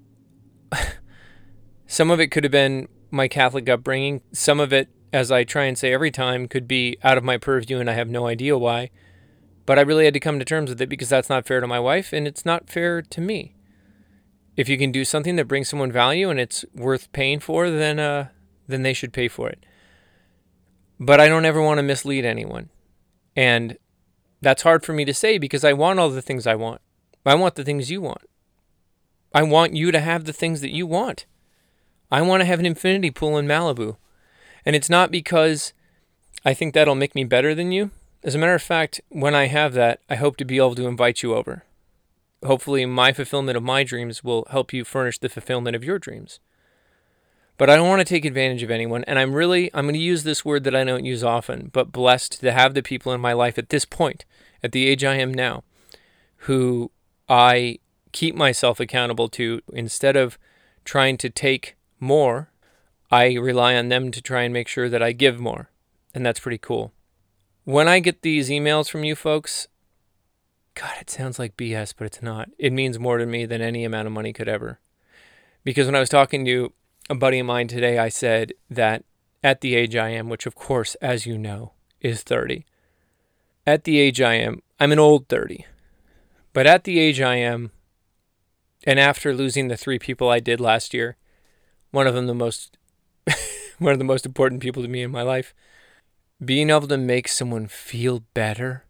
some 1.87 2.11
of 2.11 2.21
it 2.21 2.29
could 2.29 2.45
have 2.45 2.51
been 2.51 2.89
my 3.11 3.29
Catholic 3.29 3.69
upbringing. 3.69 4.23
Some 4.33 4.61
of 4.61 4.73
it, 4.73 4.89
as 5.13 5.31
I 5.31 5.45
try 5.45 5.65
and 5.65 5.77
say 5.77 5.93
every 5.93 6.11
time, 6.11 6.49
could 6.49 6.67
be 6.67 6.97
out 7.03 7.19
of 7.19 7.25
my 7.25 7.37
purview 7.37 7.79
and 7.79 7.91
I 7.91 7.95
have 7.95 8.09
no 8.09 8.27
idea 8.27 8.57
why. 8.57 8.91
But 9.65 9.79
I 9.79 9.83
really 9.83 10.07
had 10.07 10.15
to 10.15 10.21
come 10.21 10.39
to 10.39 10.45
terms 10.45 10.71
with 10.71 10.81
it 10.81 10.89
because 10.89 11.09
that's 11.09 11.29
not 11.29 11.47
fair 11.47 11.61
to 11.61 11.67
my 11.67 11.79
wife 11.79 12.13
and 12.13 12.27
it's 12.27 12.45
not 12.45 12.69
fair 12.69 13.03
to 13.03 13.21
me. 13.21 13.55
If 14.57 14.69
you 14.69 14.77
can 14.77 14.93
do 14.93 15.05
something 15.05 15.37
that 15.37 15.47
brings 15.47 15.69
someone 15.69 15.93
value 15.93 16.29
and 16.29 16.41
it's 16.41 16.65
worth 16.75 17.13
paying 17.13 17.41
for, 17.41 17.71
then 17.71 17.99
uh, 17.99 18.29
then 18.67 18.83
they 18.83 18.93
should 18.93 19.13
pay 19.13 19.29
for 19.29 19.49
it. 19.49 19.65
But 20.99 21.21
I 21.21 21.29
don't 21.29 21.45
ever 21.45 21.63
want 21.63 21.79
to 21.79 21.83
mislead 21.83 22.25
anyone. 22.25 22.69
And 23.35 23.79
that's 24.43 24.63
hard 24.63 24.85
for 24.85 24.93
me 24.93 25.05
to 25.05 25.15
say 25.15 25.39
because 25.39 25.65
I 25.65 25.73
want 25.73 25.99
all 25.99 26.11
the 26.11 26.21
things 26.21 26.47
I 26.47 26.57
want. 26.57 26.81
I 27.25 27.35
want 27.37 27.55
the 27.55 27.65
things 27.65 27.91
you 27.91 28.01
want. 28.01 28.23
I 29.33 29.43
want 29.45 29.75
you 29.75 29.93
to 29.93 30.01
have 30.01 30.25
the 30.25 30.33
things 30.33 30.61
that 30.61 30.75
you 30.75 30.87
want. 30.87 31.25
I 32.11 32.21
want 32.21 32.41
to 32.41 32.45
have 32.45 32.59
an 32.59 32.67
infinity 32.67 33.11
pool 33.11 33.39
in 33.39 33.47
Malibu. 33.47 33.97
And 34.67 34.77
it's 34.77 34.91
not 34.91 35.11
because 35.11 35.73
I 36.45 36.53
think 36.53 36.75
that'll 36.75 36.95
make 36.95 37.15
me 37.15 37.25
better 37.25 37.55
than 37.55 37.73
you. 37.73 37.91
As 38.25 38.35
a 38.35 38.39
matter 38.39 38.55
of 38.55 38.63
fact, 38.63 39.01
when 39.09 39.35
I 39.35 39.47
have 39.47 39.73
that, 39.75 40.01
I 40.11 40.17
hope 40.17 40.37
to 40.37 40.45
be 40.45 40.59
able 40.59 40.75
to 40.75 40.87
invite 40.87 41.23
you 41.23 41.35
over. 41.35 41.65
Hopefully, 42.45 42.85
my 42.87 43.13
fulfillment 43.13 43.57
of 43.57 43.63
my 43.63 43.85
dreams 43.85 44.23
will 44.23 44.47
help 44.51 44.73
you 44.73 44.85
furnish 44.85 45.19
the 45.19 45.29
fulfillment 45.29 45.77
of 45.77 45.85
your 45.85 45.99
dreams. 45.99 46.41
But 47.59 47.71
I 47.71 47.77
don't 47.77 47.89
want 47.89 48.01
to 48.01 48.05
take 48.05 48.25
advantage 48.25 48.63
of 48.63 48.71
anyone. 48.71 49.05
And 49.05 49.19
I'm 49.19 49.35
really, 49.35 49.71
I'm 49.75 49.85
going 49.85 49.95
to 49.95 50.01
use 50.01 50.25
this 50.25 50.45
word 50.45 50.65
that 50.65 50.75
I 50.75 50.85
don't 50.85 51.05
use 51.05 51.23
often, 51.23 51.71
but 51.73 51.93
blessed 51.93 52.41
to 52.41 52.53
have 52.53 52.75
the 52.75 52.83
people 52.83 53.13
in 53.13 53.21
my 53.21 53.33
life 53.33 53.59
at 53.59 53.69
this 53.69 53.85
point, 53.85 54.25
at 54.63 54.73
the 54.73 54.89
age 54.89 55.05
I 55.05 55.17
am 55.17 55.33
now, 55.33 55.63
who 56.39 56.91
I 57.29 57.79
keep 58.13 58.35
myself 58.35 58.81
accountable 58.81 59.29
to 59.31 59.61
instead 59.73 60.17
of 60.17 60.39
trying 60.85 61.17
to 61.19 61.31
take 61.31 61.77
more. 62.01 62.51
I 63.11 63.35
rely 63.35 63.77
on 63.77 63.89
them 63.89 64.11
to 64.11 64.23
try 64.23 64.43
and 64.43 64.53
make 64.53 64.69
sure 64.69 64.89
that 64.89 65.03
I 65.03 65.13
give 65.13 65.39
more. 65.39 65.69
And 66.15 66.25
that's 66.25 66.41
pretty 66.41 66.59
cool. 66.59 66.93
When 67.65 67.87
I 67.87 68.01
get 68.01 68.23
these 68.23 68.49
emails 68.49 68.91
from 68.91 69.05
you 69.05 69.15
folks, 69.15 69.69
God, 70.75 70.93
it 71.01 71.11
sounds 71.11 71.39
like 71.39 71.57
BS, 71.57 71.95
but 71.97 72.07
it's 72.07 72.23
not. 72.23 72.49
It 72.59 72.73
means 72.73 72.99
more 72.99 73.19
to 73.19 73.27
me 73.27 73.45
than 73.45 73.61
any 73.61 73.85
amount 73.85 74.07
of 74.07 74.13
money 74.13 74.33
could 74.33 74.49
ever. 74.49 74.81
Because 75.63 75.87
when 75.87 75.95
I 75.95 76.01
was 76.01 76.09
talking 76.09 76.45
to 76.47 76.73
a 77.11 77.15
buddy 77.15 77.39
of 77.39 77.47
mine 77.47 77.69
today, 77.69 77.99
I 77.99 78.09
said 78.09 78.53
that 78.71 79.05
at 79.43 79.61
the 79.61 79.75
age 79.75 79.97
I 79.97 80.11
am, 80.11 80.29
which 80.29 80.47
of 80.47 80.55
course, 80.55 80.95
as 80.97 81.27
you 81.27 81.37
know, 81.37 81.73
is 82.01 82.23
30, 82.23 82.65
at 83.67 83.85
the 83.85 83.99
age 83.99 84.21
I 84.21 84.35
am, 84.35 84.63
I'm 84.81 84.93
an 84.93 84.99
old 84.99 85.29
30. 85.29 85.67
But 86.53 86.67
at 86.67 86.85
the 86.85 86.99
age 86.99 87.21
I 87.21 87.37
am, 87.37 87.71
and 88.85 88.99
after 88.99 89.35
losing 89.35 89.69
the 89.69 89.77
three 89.77 89.99
people 89.99 90.29
I 90.29 90.41
did 90.41 90.61
last 90.61 90.93
year, 90.93 91.17
one 91.91 92.07
of 92.07 92.15
them 92.15 92.27
the 92.27 92.35
most 92.35 92.77
one 93.79 93.93
of 93.93 93.99
the 93.99 94.05
most 94.05 94.27
important 94.27 94.61
people 94.61 94.83
to 94.83 94.89
me 94.89 95.03
in 95.03 95.11
my 95.11 95.23
life, 95.23 95.55
being 96.45 96.71
able 96.71 96.89
to 96.89 96.99
make 96.99 97.29
someone 97.29 97.69
feel 97.69 98.25
better 98.35 98.85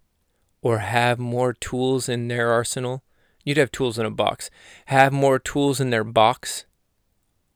or 0.62 0.78
have 0.78 1.18
more 1.18 1.52
tools 1.52 2.08
in 2.08 2.28
their 2.28 2.50
arsenal, 2.50 3.02
you'd 3.44 3.58
have 3.58 3.72
tools 3.72 3.98
in 3.98 4.06
a 4.06 4.10
box, 4.10 4.48
have 4.86 5.12
more 5.12 5.38
tools 5.38 5.80
in 5.80 5.90
their 5.90 6.04
box 6.04 6.64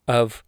of 0.06 0.44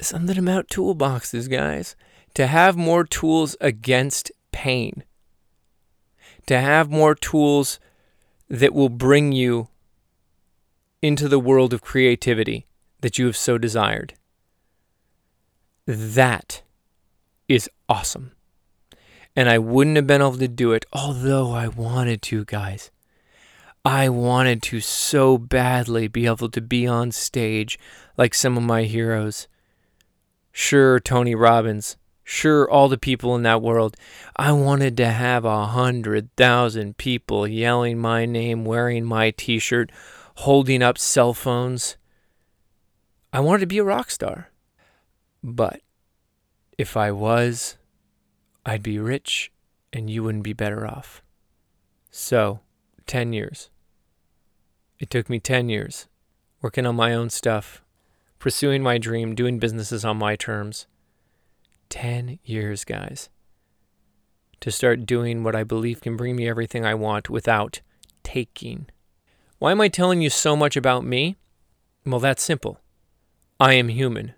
Something 0.00 0.38
about 0.38 0.68
toolboxes, 0.68 1.50
guys. 1.50 1.96
To 2.34 2.46
have 2.46 2.76
more 2.76 3.04
tools 3.04 3.56
against 3.60 4.30
pain. 4.52 5.04
To 6.46 6.60
have 6.60 6.90
more 6.90 7.14
tools 7.14 7.78
that 8.48 8.74
will 8.74 8.88
bring 8.88 9.32
you 9.32 9.68
into 11.00 11.28
the 11.28 11.38
world 11.38 11.72
of 11.72 11.82
creativity 11.82 12.66
that 13.00 13.18
you 13.18 13.26
have 13.26 13.36
so 13.36 13.58
desired. 13.58 14.14
That 15.86 16.62
is 17.48 17.68
awesome. 17.88 18.32
And 19.36 19.48
I 19.48 19.58
wouldn't 19.58 19.96
have 19.96 20.06
been 20.06 20.22
able 20.22 20.38
to 20.38 20.48
do 20.48 20.72
it, 20.72 20.86
although 20.92 21.52
I 21.52 21.68
wanted 21.68 22.22
to, 22.22 22.44
guys. 22.44 22.90
I 23.84 24.08
wanted 24.08 24.62
to 24.62 24.80
so 24.80 25.36
badly 25.36 26.08
be 26.08 26.24
able 26.24 26.48
to 26.48 26.60
be 26.62 26.86
on 26.86 27.12
stage 27.12 27.78
like 28.16 28.32
some 28.32 28.56
of 28.56 28.62
my 28.62 28.84
heroes. 28.84 29.46
Sure, 30.52 30.98
Tony 30.98 31.34
Robbins. 31.34 31.98
Sure, 32.22 32.68
all 32.70 32.88
the 32.88 32.96
people 32.96 33.36
in 33.36 33.42
that 33.42 33.60
world. 33.60 33.96
I 34.36 34.52
wanted 34.52 34.96
to 34.96 35.10
have 35.10 35.44
a 35.44 35.66
hundred 35.66 36.34
thousand 36.34 36.96
people 36.96 37.46
yelling 37.46 37.98
my 37.98 38.24
name, 38.24 38.64
wearing 38.64 39.04
my 39.04 39.30
t 39.30 39.58
shirt, 39.58 39.92
holding 40.36 40.82
up 40.82 40.96
cell 40.96 41.34
phones. 41.34 41.98
I 43.34 43.40
wanted 43.40 43.60
to 43.60 43.66
be 43.66 43.78
a 43.78 43.84
rock 43.84 44.10
star. 44.10 44.48
But 45.42 45.82
if 46.78 46.96
I 46.96 47.10
was, 47.10 47.76
I'd 48.64 48.82
be 48.82 48.98
rich 48.98 49.52
and 49.92 50.08
you 50.08 50.22
wouldn't 50.22 50.44
be 50.44 50.54
better 50.54 50.86
off. 50.86 51.22
So, 52.10 52.60
10 53.06 53.34
years. 53.34 53.68
It 54.98 55.10
took 55.10 55.28
me 55.28 55.40
10 55.40 55.68
years 55.68 56.06
working 56.62 56.86
on 56.86 56.96
my 56.96 57.12
own 57.12 57.28
stuff, 57.28 57.82
pursuing 58.38 58.82
my 58.82 58.96
dream, 58.96 59.34
doing 59.34 59.58
businesses 59.58 60.04
on 60.04 60.16
my 60.16 60.34
terms. 60.36 60.86
10 61.90 62.38
years, 62.42 62.84
guys, 62.84 63.28
to 64.60 64.70
start 64.70 65.04
doing 65.04 65.44
what 65.44 65.54
I 65.54 65.62
believe 65.62 66.00
can 66.00 66.16
bring 66.16 66.36
me 66.36 66.48
everything 66.48 66.84
I 66.84 66.94
want 66.94 67.28
without 67.28 67.82
taking. 68.22 68.86
Why 69.58 69.72
am 69.72 69.80
I 69.80 69.88
telling 69.88 70.22
you 70.22 70.30
so 70.30 70.56
much 70.56 70.76
about 70.76 71.04
me? 71.04 71.36
Well, 72.06 72.20
that's 72.20 72.42
simple. 72.42 72.80
I 73.60 73.74
am 73.74 73.88
human. 73.88 74.32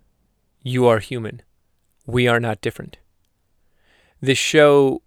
You 0.62 0.87
are 0.87 0.99
human. 0.99 1.42
We 2.07 2.27
are 2.27 2.40
not 2.40 2.61
different. 2.61 2.99
This 4.21 4.38
show 4.38 5.03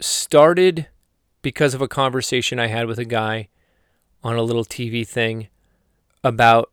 started 0.00 0.88
because 1.42 1.74
of 1.74 1.80
a 1.80 1.88
conversation 1.88 2.58
I 2.58 2.66
had 2.66 2.86
with 2.86 2.98
a 2.98 3.04
guy 3.04 3.48
on 4.24 4.36
a 4.36 4.42
little 4.42 4.64
TV 4.64 5.06
thing 5.06 5.48
about 6.24 6.72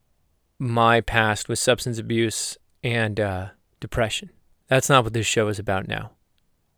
my 0.58 1.02
past 1.02 1.50
with 1.50 1.60
substance 1.60 2.00
abuse 2.00 2.58
and 2.82 3.20
uh, 3.20 3.50
depression. 3.80 4.30
That's 4.68 4.90
not 4.90 5.04
what 5.04 5.14
this 5.14 5.28
show 5.28 5.50
is 5.50 5.60
about 5.60 5.88
now. 5.88 6.12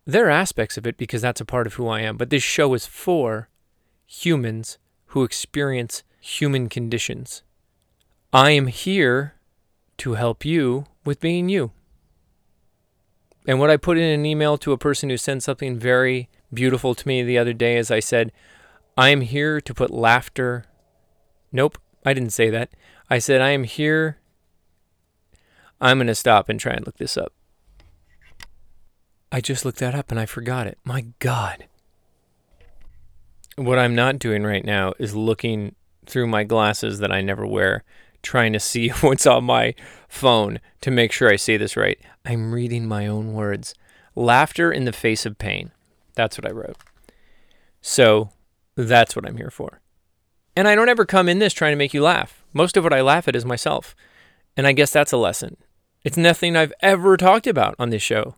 There 0.05 0.27
are 0.27 0.31
aspects 0.31 0.77
of 0.77 0.87
it 0.87 0.97
because 0.97 1.21
that's 1.21 1.39
a 1.39 1.45
part 1.45 1.67
of 1.67 1.75
who 1.75 1.87
I 1.87 2.01
am, 2.01 2.17
but 2.17 2.31
this 2.31 2.43
show 2.43 2.73
is 2.73 2.87
for 2.87 3.49
humans 4.05 4.79
who 5.07 5.23
experience 5.23 6.03
human 6.19 6.67
conditions. 6.67 7.43
I 8.33 8.51
am 8.51 8.67
here 8.67 9.35
to 9.97 10.13
help 10.13 10.43
you 10.43 10.85
with 11.05 11.19
being 11.19 11.49
you. 11.49 11.71
And 13.47 13.59
what 13.59 13.69
I 13.69 13.77
put 13.77 13.97
in 13.97 14.03
an 14.03 14.25
email 14.25 14.57
to 14.57 14.71
a 14.71 14.77
person 14.77 15.09
who 15.09 15.17
sent 15.17 15.43
something 15.43 15.77
very 15.77 16.29
beautiful 16.53 16.95
to 16.95 17.07
me 17.07 17.23
the 17.23 17.37
other 17.37 17.53
day 17.53 17.77
is 17.77 17.91
I 17.91 17.99
said, 17.99 18.31
I 18.97 19.09
am 19.09 19.21
here 19.21 19.59
to 19.59 19.73
put 19.73 19.91
laughter. 19.91 20.65
Nope, 21.51 21.77
I 22.05 22.13
didn't 22.13 22.33
say 22.33 22.49
that. 22.49 22.69
I 23.09 23.19
said, 23.19 23.41
I 23.41 23.49
am 23.49 23.63
here. 23.63 24.17
I'm 25.81 25.97
going 25.97 26.07
to 26.07 26.15
stop 26.15 26.49
and 26.49 26.59
try 26.59 26.73
and 26.73 26.85
look 26.85 26.97
this 26.97 27.17
up. 27.17 27.33
I 29.31 29.41
just 29.41 29.65
looked 29.65 29.79
that 29.79 29.95
up 29.95 30.11
and 30.11 30.19
I 30.19 30.25
forgot 30.25 30.67
it. 30.67 30.77
My 30.83 31.07
God. 31.19 31.65
What 33.55 33.79
I'm 33.79 33.95
not 33.95 34.19
doing 34.19 34.43
right 34.43 34.63
now 34.63 34.93
is 34.99 35.15
looking 35.15 35.75
through 36.05 36.27
my 36.27 36.43
glasses 36.43 36.99
that 36.99 37.11
I 37.11 37.21
never 37.21 37.45
wear, 37.45 37.83
trying 38.21 38.53
to 38.53 38.59
see 38.59 38.89
what's 39.01 39.25
on 39.25 39.45
my 39.45 39.73
phone 40.07 40.59
to 40.81 40.91
make 40.91 41.11
sure 41.11 41.31
I 41.31 41.35
say 41.35 41.57
this 41.57 41.75
right. 41.75 41.99
I'm 42.25 42.53
reading 42.53 42.87
my 42.87 43.07
own 43.07 43.33
words. 43.33 43.73
Laughter 44.15 44.71
in 44.71 44.85
the 44.85 44.93
face 44.93 45.25
of 45.25 45.39
pain. 45.39 45.71
That's 46.15 46.37
what 46.37 46.47
I 46.47 46.51
wrote. 46.51 46.77
So 47.81 48.29
that's 48.75 49.15
what 49.15 49.25
I'm 49.25 49.37
here 49.37 49.51
for. 49.51 49.81
And 50.55 50.67
I 50.67 50.75
don't 50.75 50.89
ever 50.89 51.05
come 51.05 51.27
in 51.27 51.39
this 51.39 51.53
trying 51.53 51.71
to 51.71 51.77
make 51.77 51.93
you 51.93 52.01
laugh. 52.01 52.43
Most 52.53 52.77
of 52.77 52.83
what 52.83 52.93
I 52.93 53.01
laugh 53.01 53.27
at 53.27 53.35
is 53.35 53.45
myself. 53.45 53.95
And 54.55 54.67
I 54.67 54.71
guess 54.71 54.91
that's 54.91 55.11
a 55.11 55.17
lesson. 55.17 55.57
It's 56.03 56.17
nothing 56.17 56.55
I've 56.55 56.73
ever 56.81 57.17
talked 57.17 57.47
about 57.47 57.75
on 57.79 57.89
this 57.89 58.03
show. 58.03 58.35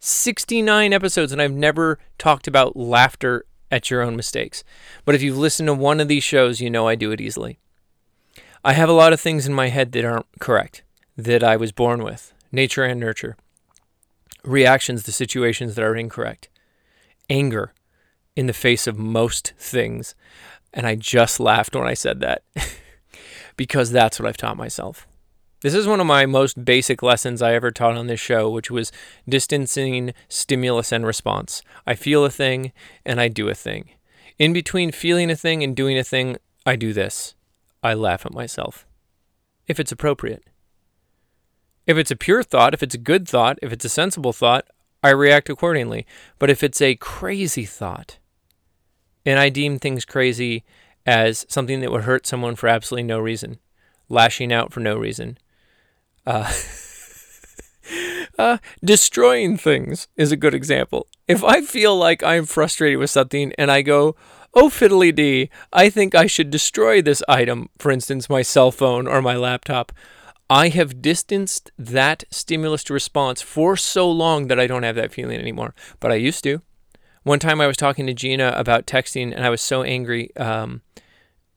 69 0.00 0.92
episodes, 0.92 1.32
and 1.32 1.42
I've 1.42 1.52
never 1.52 1.98
talked 2.16 2.46
about 2.46 2.76
laughter 2.76 3.44
at 3.70 3.90
your 3.90 4.02
own 4.02 4.16
mistakes. 4.16 4.64
But 5.04 5.14
if 5.14 5.22
you've 5.22 5.36
listened 5.36 5.66
to 5.66 5.74
one 5.74 6.00
of 6.00 6.08
these 6.08 6.24
shows, 6.24 6.60
you 6.60 6.70
know 6.70 6.86
I 6.86 6.94
do 6.94 7.10
it 7.10 7.20
easily. 7.20 7.58
I 8.64 8.72
have 8.72 8.88
a 8.88 8.92
lot 8.92 9.12
of 9.12 9.20
things 9.20 9.46
in 9.46 9.52
my 9.52 9.68
head 9.68 9.92
that 9.92 10.04
aren't 10.04 10.26
correct, 10.38 10.82
that 11.16 11.42
I 11.42 11.56
was 11.56 11.72
born 11.72 12.02
with 12.02 12.32
nature 12.50 12.84
and 12.84 12.98
nurture, 12.98 13.36
reactions 14.44 15.02
to 15.02 15.12
situations 15.12 15.74
that 15.74 15.84
are 15.84 15.96
incorrect, 15.96 16.48
anger 17.28 17.72
in 18.38 18.46
the 18.46 18.52
face 18.52 18.86
of 18.86 18.96
most 18.96 19.52
things. 19.58 20.14
And 20.72 20.86
I 20.86 20.94
just 20.94 21.40
laughed 21.40 21.74
when 21.74 21.88
I 21.88 21.94
said 21.94 22.20
that 22.20 22.44
because 23.56 23.90
that's 23.90 24.20
what 24.20 24.28
I've 24.28 24.36
taught 24.36 24.56
myself. 24.56 25.08
This 25.62 25.74
is 25.74 25.88
one 25.88 25.98
of 25.98 26.06
my 26.06 26.24
most 26.24 26.64
basic 26.64 27.02
lessons 27.02 27.42
I 27.42 27.54
ever 27.54 27.72
taught 27.72 27.96
on 27.96 28.06
this 28.06 28.20
show, 28.20 28.48
which 28.48 28.70
was 28.70 28.92
distancing 29.28 30.14
stimulus 30.28 30.92
and 30.92 31.04
response. 31.04 31.62
I 31.84 31.96
feel 31.96 32.24
a 32.24 32.30
thing 32.30 32.70
and 33.04 33.20
I 33.20 33.26
do 33.26 33.48
a 33.48 33.56
thing. 33.56 33.90
In 34.38 34.52
between 34.52 34.92
feeling 34.92 35.32
a 35.32 35.36
thing 35.36 35.64
and 35.64 35.74
doing 35.74 35.98
a 35.98 36.04
thing, 36.04 36.36
I 36.64 36.76
do 36.76 36.92
this 36.92 37.34
I 37.82 37.94
laugh 37.94 38.24
at 38.24 38.32
myself. 38.32 38.86
If 39.66 39.80
it's 39.80 39.90
appropriate. 39.90 40.44
If 41.88 41.96
it's 41.96 42.12
a 42.12 42.16
pure 42.16 42.44
thought, 42.44 42.72
if 42.72 42.84
it's 42.84 42.94
a 42.94 42.98
good 42.98 43.28
thought, 43.28 43.58
if 43.62 43.72
it's 43.72 43.84
a 43.84 43.88
sensible 43.88 44.32
thought, 44.32 44.64
I 45.02 45.10
react 45.10 45.50
accordingly. 45.50 46.06
But 46.38 46.50
if 46.50 46.62
it's 46.62 46.80
a 46.80 46.94
crazy 46.94 47.64
thought, 47.64 48.18
and 49.24 49.38
I 49.38 49.48
deem 49.48 49.78
things 49.78 50.04
crazy 50.04 50.64
as 51.06 51.46
something 51.48 51.80
that 51.80 51.90
would 51.90 52.04
hurt 52.04 52.26
someone 52.26 52.56
for 52.56 52.68
absolutely 52.68 53.04
no 53.04 53.18
reason, 53.18 53.58
lashing 54.08 54.52
out 54.52 54.72
for 54.72 54.80
no 54.80 54.96
reason, 54.96 55.38
uh, 56.26 56.52
uh, 58.38 58.58
destroying 58.84 59.56
things 59.56 60.08
is 60.16 60.30
a 60.30 60.36
good 60.36 60.54
example. 60.54 61.06
If 61.26 61.42
I 61.42 61.62
feel 61.62 61.96
like 61.96 62.22
I'm 62.22 62.44
frustrated 62.44 62.98
with 62.98 63.10
something 63.10 63.52
and 63.58 63.70
I 63.70 63.82
go, 63.82 64.16
oh 64.54 64.68
fiddly 64.68 65.14
dee, 65.14 65.50
I 65.72 65.88
think 65.88 66.14
I 66.14 66.26
should 66.26 66.50
destroy 66.50 67.00
this 67.00 67.22
item, 67.28 67.70
for 67.78 67.90
instance, 67.90 68.28
my 68.28 68.42
cell 68.42 68.70
phone 68.70 69.06
or 69.06 69.22
my 69.22 69.36
laptop. 69.36 69.92
I 70.50 70.68
have 70.68 71.02
distanced 71.02 71.70
that 71.78 72.24
stimulus 72.30 72.82
to 72.84 72.94
response 72.94 73.42
for 73.42 73.76
so 73.76 74.10
long 74.10 74.48
that 74.48 74.58
I 74.58 74.66
don't 74.66 74.82
have 74.82 74.96
that 74.96 75.12
feeling 75.12 75.38
anymore. 75.38 75.74
But 76.00 76.10
I 76.10 76.14
used 76.14 76.42
to. 76.44 76.62
One 77.22 77.38
time 77.38 77.60
I 77.60 77.66
was 77.66 77.76
talking 77.76 78.06
to 78.06 78.14
Gina 78.14 78.52
about 78.56 78.86
texting 78.86 79.34
and 79.34 79.44
I 79.44 79.50
was 79.50 79.60
so 79.60 79.82
angry. 79.82 80.34
Um, 80.36 80.82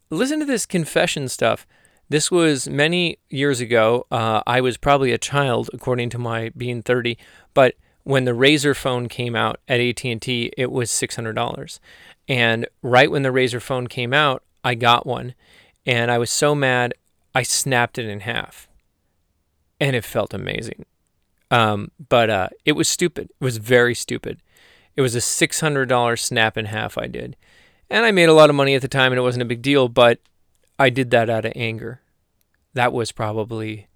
listen 0.09 0.39
to 0.39 0.45
this 0.45 0.65
confession 0.65 1.27
stuff. 1.27 1.65
This 2.09 2.29
was 2.29 2.67
many 2.67 3.19
years 3.29 3.61
ago. 3.61 4.05
Uh, 4.11 4.41
I 4.45 4.59
was 4.59 4.75
probably 4.75 5.13
a 5.13 5.17
child, 5.17 5.69
according 5.73 6.09
to 6.09 6.17
my 6.17 6.49
being 6.57 6.81
30. 6.81 7.17
But 7.53 7.75
when 8.03 8.25
the 8.25 8.31
Razr 8.31 8.75
phone 8.75 9.07
came 9.07 9.35
out 9.35 9.59
at 9.67 9.79
AT&T, 9.79 10.51
it 10.57 10.71
was 10.71 10.89
$600. 10.89 11.79
And 12.27 12.67
right 12.81 13.09
when 13.09 13.23
the 13.23 13.29
Razr 13.29 13.61
phone 13.61 13.87
came 13.87 14.13
out, 14.13 14.43
I 14.63 14.75
got 14.75 15.05
one. 15.05 15.35
And 15.85 16.11
I 16.11 16.17
was 16.17 16.29
so 16.29 16.53
mad, 16.53 16.93
I 17.33 17.43
snapped 17.43 17.97
it 17.97 18.07
in 18.07 18.21
half. 18.21 18.67
And 19.79 19.95
it 19.95 20.03
felt 20.03 20.33
amazing. 20.33 20.85
Um, 21.49 21.91
but 22.09 22.29
uh, 22.29 22.49
it 22.65 22.73
was 22.73 22.87
stupid. 22.87 23.29
It 23.39 23.43
was 23.43 23.57
very 23.57 23.95
stupid. 23.95 24.41
It 24.95 25.01
was 25.01 25.15
a 25.15 25.19
$600 25.19 26.19
snap 26.19 26.57
in 26.57 26.65
half 26.65 26.97
I 26.97 27.07
did. 27.07 27.35
And 27.89 28.05
I 28.05 28.11
made 28.11 28.29
a 28.29 28.33
lot 28.33 28.49
of 28.49 28.55
money 28.55 28.75
at 28.75 28.81
the 28.81 28.87
time 28.87 29.11
and 29.11 29.19
it 29.19 29.23
wasn't 29.23 29.43
a 29.43 29.45
big 29.45 29.61
deal, 29.61 29.89
but 29.89 30.19
I 30.79 30.89
did 30.89 31.11
that 31.11 31.29
out 31.29 31.45
of 31.45 31.53
anger. 31.55 32.01
That 32.73 32.93
was 32.93 33.11
probably 33.11 33.87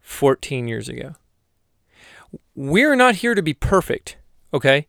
14 0.00 0.68
years 0.68 0.88
ago. 0.88 1.14
We're 2.54 2.96
not 2.96 3.16
here 3.16 3.34
to 3.34 3.42
be 3.42 3.54
perfect, 3.54 4.16
okay? 4.52 4.86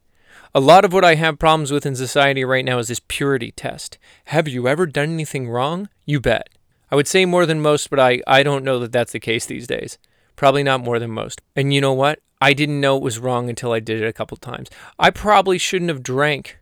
A 0.53 0.60
lot 0.60 0.86
of 0.86 0.93
what 0.93 1.03
I 1.03 1.15
have 1.15 1.39
problems 1.39 1.71
with 1.71 1.86
in 1.86 1.95
society 1.95 2.45
right 2.45 2.63
now 2.63 2.79
is 2.79 2.88
this 2.88 3.01
purity 3.08 3.51
test. 3.51 3.97
Have 4.25 4.47
you 4.47 4.67
ever 4.67 4.86
done 4.86 5.10
anything 5.10 5.49
wrong? 5.49 5.89
You 6.05 6.19
bet. 6.19 6.49
I 6.91 6.95
would 6.95 7.08
say 7.08 7.25
more 7.25 7.45
than 7.45 7.62
most, 7.62 7.89
but 7.89 7.99
I, 7.99 8.21
I 8.27 8.43
don't 8.43 8.63
know 8.63 8.79
that 8.79 8.91
that's 8.91 9.12
the 9.12 9.19
case 9.19 9.45
these 9.45 9.67
days. 9.67 9.97
Probably 10.36 10.63
not 10.63 10.84
more 10.84 10.99
than 10.99 11.12
most. 11.12 11.41
And 11.55 11.73
you 11.73 11.81
know 11.81 11.93
what? 11.93 12.19
I 12.41 12.54
didn't 12.54 12.82
know 12.82 12.98
it 12.98 13.04
was 13.04 13.19
wrong 13.19 13.50
until 13.50 13.71
I 13.71 13.80
did 13.80 14.02
it 14.02 14.08
a 14.08 14.13
couple 14.13 14.38
times. 14.38 14.69
I 15.00 15.10
probably 15.10 15.58
shouldn't 15.58 15.89
have 15.89 16.04
drank 16.04 16.60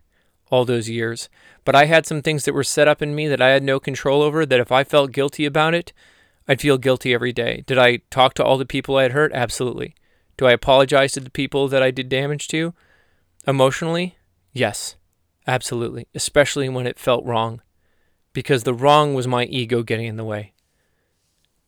all 0.50 0.64
those 0.64 0.88
years. 0.88 1.28
But 1.64 1.74
I 1.74 1.86
had 1.86 2.06
some 2.06 2.22
things 2.22 2.44
that 2.44 2.54
were 2.54 2.62
set 2.62 2.86
up 2.88 3.02
in 3.02 3.14
me 3.14 3.26
that 3.28 3.40
I 3.40 3.48
had 3.48 3.62
no 3.62 3.80
control 3.80 4.22
over, 4.22 4.44
that 4.46 4.60
if 4.60 4.70
I 4.70 4.84
felt 4.84 5.12
guilty 5.12 5.46
about 5.46 5.74
it, 5.74 5.92
I'd 6.46 6.60
feel 6.60 6.78
guilty 6.78 7.14
every 7.14 7.32
day. 7.32 7.64
Did 7.66 7.78
I 7.78 7.98
talk 8.10 8.34
to 8.34 8.44
all 8.44 8.58
the 8.58 8.66
people 8.66 8.96
I 8.96 9.02
had 9.02 9.12
hurt? 9.12 9.32
Absolutely. 9.32 9.94
Do 10.36 10.46
I 10.46 10.52
apologize 10.52 11.12
to 11.12 11.20
the 11.20 11.30
people 11.30 11.68
that 11.68 11.82
I 11.82 11.90
did 11.90 12.08
damage 12.08 12.48
to? 12.48 12.74
Emotionally? 13.46 14.16
Yes, 14.52 14.96
absolutely. 15.46 16.06
Especially 16.14 16.68
when 16.68 16.86
it 16.86 16.98
felt 16.98 17.24
wrong. 17.24 17.62
because 18.34 18.64
the 18.64 18.74
wrong 18.74 19.14
was 19.14 19.26
my 19.26 19.44
ego 19.44 19.82
getting 19.82 20.06
in 20.06 20.16
the 20.16 20.24
way. 20.24 20.52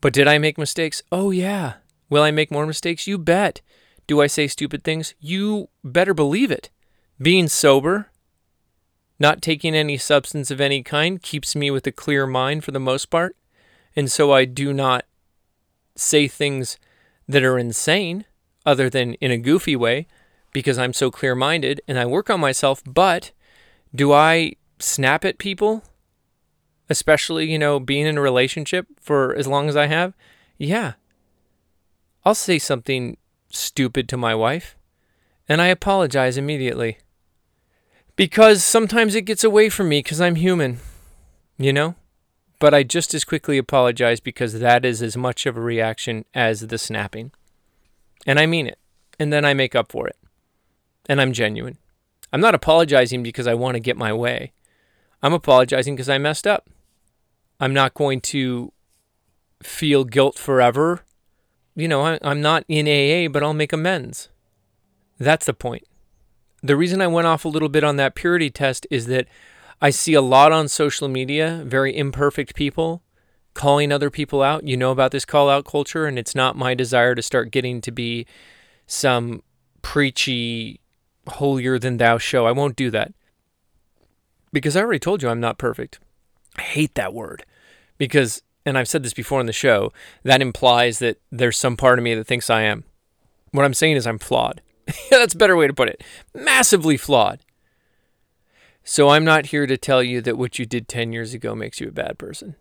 But 0.03 0.13
did 0.13 0.29
I 0.29 0.37
make 0.37 0.59
mistakes? 0.59 1.03
Oh, 1.11 1.31
yeah. 1.31 1.75
Will 2.11 2.23
I 2.23 2.31
make 2.31 2.51
more 2.51 2.67
mistakes? 2.67 3.07
You 3.07 3.17
bet. 3.17 3.63
Do 4.07 4.21
I 4.21 4.27
say 4.27 4.47
stupid 4.47 4.85
things? 4.85 5.15
You 5.21 5.69
better 5.83 6.15
believe 6.15 6.51
it. 6.51 6.71
Being 7.21 7.49
sober, 7.49 8.11
not 9.19 9.43
taking 9.43 9.75
any 9.75 9.97
substance 9.97 10.51
of 10.51 10.61
any 10.61 10.83
kind, 10.83 11.21
keeps 11.21 11.57
me 11.57 11.71
with 11.71 11.87
a 11.87 11.93
clear 11.93 12.27
mind 12.27 12.65
for 12.65 12.71
the 12.71 12.81
most 12.81 13.07
part. 13.07 13.37
And 13.95 14.11
so 14.11 14.33
I 14.33 14.45
do 14.45 14.73
not 14.73 15.07
say 15.97 16.29
things 16.29 16.79
that 17.27 17.43
are 17.43 17.59
insane, 17.59 18.27
other 18.65 18.91
than 18.91 19.15
in 19.15 19.31
a 19.31 19.39
goofy 19.39 19.75
way, 19.75 20.07
because 20.53 20.79
I'm 20.79 20.93
so 20.93 21.11
clear 21.11 21.35
minded 21.35 21.81
and 21.89 21.99
I 21.99 22.07
work 22.07 22.31
on 22.31 22.41
myself. 22.41 22.83
But 22.85 23.33
do 23.95 24.13
I 24.13 24.53
snap 24.79 25.25
at 25.25 25.39
people? 25.39 25.83
Especially, 26.89 27.51
you 27.51 27.59
know, 27.59 27.81
being 27.81 28.07
in 28.07 28.19
a 28.19 28.23
relationship 28.23 28.87
for 29.01 29.35
as 29.35 29.47
long 29.47 29.69
as 29.69 29.77
I 29.77 29.87
have? 29.87 30.15
Yeah. 30.59 30.93
I'll 32.25 32.35
say 32.35 32.59
something 32.59 33.17
stupid 33.51 34.09
to 34.09 34.17
my 34.17 34.35
wife, 34.35 34.77
and 35.49 35.61
I 35.61 35.67
apologize 35.67 36.37
immediately. 36.37 36.99
Because 38.17 38.65
sometimes 38.65 39.15
it 39.15 39.23
gets 39.23 39.45
away 39.45 39.69
from 39.69 39.89
me 39.89 39.99
because 39.99 40.21
I'm 40.21 40.37
human, 40.37 40.79
you 41.59 41.73
know? 41.73 41.95
But 42.59 42.73
I 42.73 42.83
just 42.83 43.13
as 43.13 43.25
quickly 43.25 43.59
apologize 43.59 44.21
because 44.21 44.61
that 44.61 44.85
is 44.85 45.03
as 45.03 45.17
much 45.17 45.45
of 45.45 45.57
a 45.57 45.61
reaction 45.61 46.25
as 46.35 46.61
the 46.61 46.79
snapping. 46.79 47.33
And 48.27 48.39
I 48.39 48.47
mean 48.47 48.67
it. 48.67 48.79
And 49.19 49.33
then 49.33 49.45
I 49.45 49.53
make 49.53 49.75
up 49.75 49.93
for 49.93 50.09
it. 50.09 50.17
And 51.09 51.21
I'm 51.21 51.33
genuine. 51.33 51.77
I'm 52.33 52.41
not 52.41 52.55
apologizing 52.55 53.23
because 53.23 53.47
I 53.47 53.55
want 53.55 53.75
to 53.75 53.81
get 53.81 53.97
my 53.97 54.13
way. 54.13 54.53
I'm 55.23 55.33
apologizing 55.33 55.95
because 55.95 56.09
I 56.09 56.19
messed 56.19 56.47
up. 56.47 56.69
I'm 57.61 57.75
not 57.75 57.95
going 57.95 58.21
to 58.23 58.73
feel 59.63 60.05
guilt 60.05 60.39
forever. 60.39 61.03
You 61.77 61.89
know, 61.89 62.01
I, 62.03 62.19
am 62.23 62.41
not 62.41 62.65
in 62.69 62.87
AA, 62.89 63.31
but 63.31 63.43
I'll 63.43 63.53
make 63.53 63.73
amends. 63.73 64.31
That's 65.19 65.47
the 65.47 65.55
point. 65.55 65.85
The 66.63 66.77
reason 66.77 67.03
I 67.03 67.07
went 67.07 67.27
off 67.27 67.45
a 67.45 67.49
little 67.49 67.69
bit 67.69 67.85
on 67.85 67.97
that 67.97 68.15
purity 68.15 68.51
test 68.51 68.87
is 68.91 69.07
that 69.07 69.29
I 69.81 69.91
see 69.91 70.15
a 70.15 70.23
lot 70.23 70.53
on 70.53 70.69
social 70.69 71.07
media, 71.07 71.63
very 71.67 71.97
imperfect 71.97 72.55
people 72.55 73.03
calling 73.53 73.93
other 73.93 74.11
people 74.11 74.43
out. 74.43 74.67
You 74.67 74.77
know 74.77 74.91
about 74.91 75.11
this 75.11 75.25
call 75.25 75.51
out 75.51 75.65
culture, 75.65 76.07
and 76.07 76.19
it's 76.19 76.35
not 76.35 76.57
my 76.57 76.75
desire 76.75 77.15
to 77.15 77.23
start 77.23 77.51
getting 77.51 77.81
to 77.83 77.91
be 77.91 78.27
some 78.87 79.43
preachy, 79.83 80.81
holier 81.27 81.79
than 81.79 81.99
thou 81.99 82.19
show. 82.19 82.47
I 82.47 82.53
won't 82.53 82.77
do 82.77 82.91
that. 82.91 83.13
Because 84.53 84.77
I 84.77 84.81
already 84.81 84.99
told 84.99 85.23
you 85.23 85.29
I'm 85.29 85.41
not 85.41 85.59
perfect. 85.59 85.99
I 86.57 86.63
hate 86.63 86.95
that 86.95 87.13
word 87.13 87.45
because, 87.99 88.43
and 88.67 88.77
I've 88.77 88.89
said 88.89 89.05
this 89.05 89.15
before 89.15 89.39
on 89.39 89.47
the 89.47 89.53
show, 89.53 89.93
that 90.25 90.43
implies 90.43 90.99
that 90.99 91.19
there's 91.31 91.57
some 91.57 91.77
part 91.77 91.99
of 91.99 92.03
me 92.03 92.15
that 92.17 92.27
thinks 92.27 92.51
I 92.51 92.63
am. 92.63 92.83
What 93.53 93.65
I'm 93.65 93.73
saying 93.73 93.97
is 93.97 94.07
I'm 94.07 94.19
flawed. 94.19 94.61
That's 95.11 95.35
a 95.35 95.39
better 95.39 95.57
way 95.57 95.69
to 95.69 95.73
put 95.73 95.89
it. 95.89 96.03
Massively 96.35 96.97
flawed. 96.97 97.39
So 98.83 99.09
I'm 99.09 99.25
not 99.25 99.47
here 99.47 99.67
to 99.67 99.77
tell 99.77 100.03
you 100.03 100.21
that 100.21 100.37
what 100.37 100.59
you 100.59 100.67
did 100.67 100.89
10 100.89 101.13
years 101.13 101.33
ago 101.33 101.55
makes 101.55 101.81
you 101.81 101.89
a 101.89 101.93
bad 101.93 102.19
person. 102.19 102.57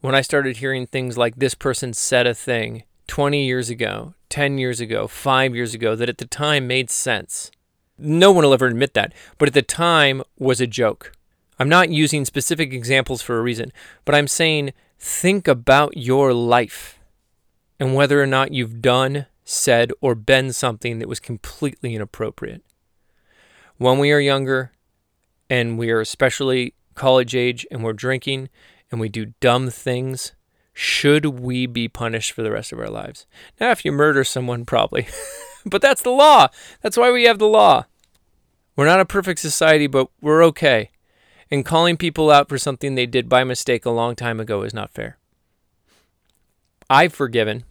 When 0.00 0.14
I 0.14 0.20
started 0.20 0.58
hearing 0.58 0.86
things 0.86 1.18
like 1.18 1.36
this 1.36 1.54
person 1.54 1.92
said 1.92 2.26
a 2.26 2.34
thing 2.34 2.84
20 3.08 3.44
years 3.44 3.68
ago, 3.68 4.14
10 4.28 4.56
years 4.56 4.80
ago, 4.80 5.08
five 5.08 5.54
years 5.54 5.74
ago 5.74 5.96
that 5.96 6.08
at 6.08 6.18
the 6.18 6.26
time 6.26 6.66
made 6.66 6.90
sense, 6.90 7.50
no 7.98 8.30
one 8.30 8.44
will 8.44 8.54
ever 8.54 8.66
admit 8.66 8.94
that, 8.94 9.12
but 9.36 9.48
at 9.48 9.54
the 9.54 9.62
time 9.62 10.22
was 10.38 10.60
a 10.60 10.66
joke. 10.66 11.12
I'm 11.58 11.68
not 11.68 11.90
using 11.90 12.24
specific 12.24 12.72
examples 12.72 13.20
for 13.20 13.38
a 13.38 13.42
reason, 13.42 13.72
but 14.04 14.14
I'm 14.14 14.28
saying 14.28 14.72
think 15.00 15.48
about 15.48 15.96
your 15.96 16.34
life 16.34 17.00
and 17.80 17.94
whether 17.94 18.22
or 18.22 18.26
not 18.26 18.52
you've 18.52 18.82
done, 18.82 19.26
said, 19.44 19.90
or 20.02 20.14
been 20.14 20.52
something 20.52 20.98
that 20.98 21.08
was 21.08 21.18
completely 21.18 21.94
inappropriate. 21.94 22.62
When 23.78 23.98
we 23.98 24.12
are 24.12 24.20
younger 24.20 24.72
and 25.48 25.78
we 25.78 25.90
are 25.90 26.00
especially 26.00 26.74
college 26.94 27.34
age 27.34 27.66
and 27.70 27.82
we're 27.82 27.94
drinking 27.94 28.50
and 28.90 29.00
we 29.00 29.08
do 29.08 29.32
dumb 29.40 29.70
things, 29.70 30.32
should 30.74 31.24
we 31.24 31.64
be 31.64 31.88
punished 31.88 32.32
for 32.32 32.42
the 32.42 32.50
rest 32.50 32.70
of 32.70 32.78
our 32.78 32.90
lives? 32.90 33.26
Now, 33.58 33.70
if 33.70 33.84
you 33.84 33.92
murder 33.92 34.22
someone, 34.22 34.66
probably. 34.66 35.08
but 35.64 35.80
that's 35.80 36.02
the 36.02 36.10
law. 36.10 36.48
That's 36.82 36.98
why 36.98 37.10
we 37.10 37.24
have 37.24 37.38
the 37.38 37.48
law. 37.48 37.86
We're 38.76 38.86
not 38.86 39.00
a 39.00 39.06
perfect 39.06 39.40
society, 39.40 39.86
but 39.86 40.08
we're 40.20 40.44
okay 40.44 40.90
and 41.50 41.64
calling 41.64 41.96
people 41.96 42.30
out 42.30 42.48
for 42.48 42.58
something 42.58 42.94
they 42.94 43.06
did 43.06 43.28
by 43.28 43.44
mistake 43.44 43.84
a 43.84 43.90
long 43.90 44.14
time 44.14 44.40
ago 44.40 44.62
is 44.62 44.74
not 44.74 44.92
fair. 44.92 45.18
I've 46.88 47.14
forgiven 47.14 47.64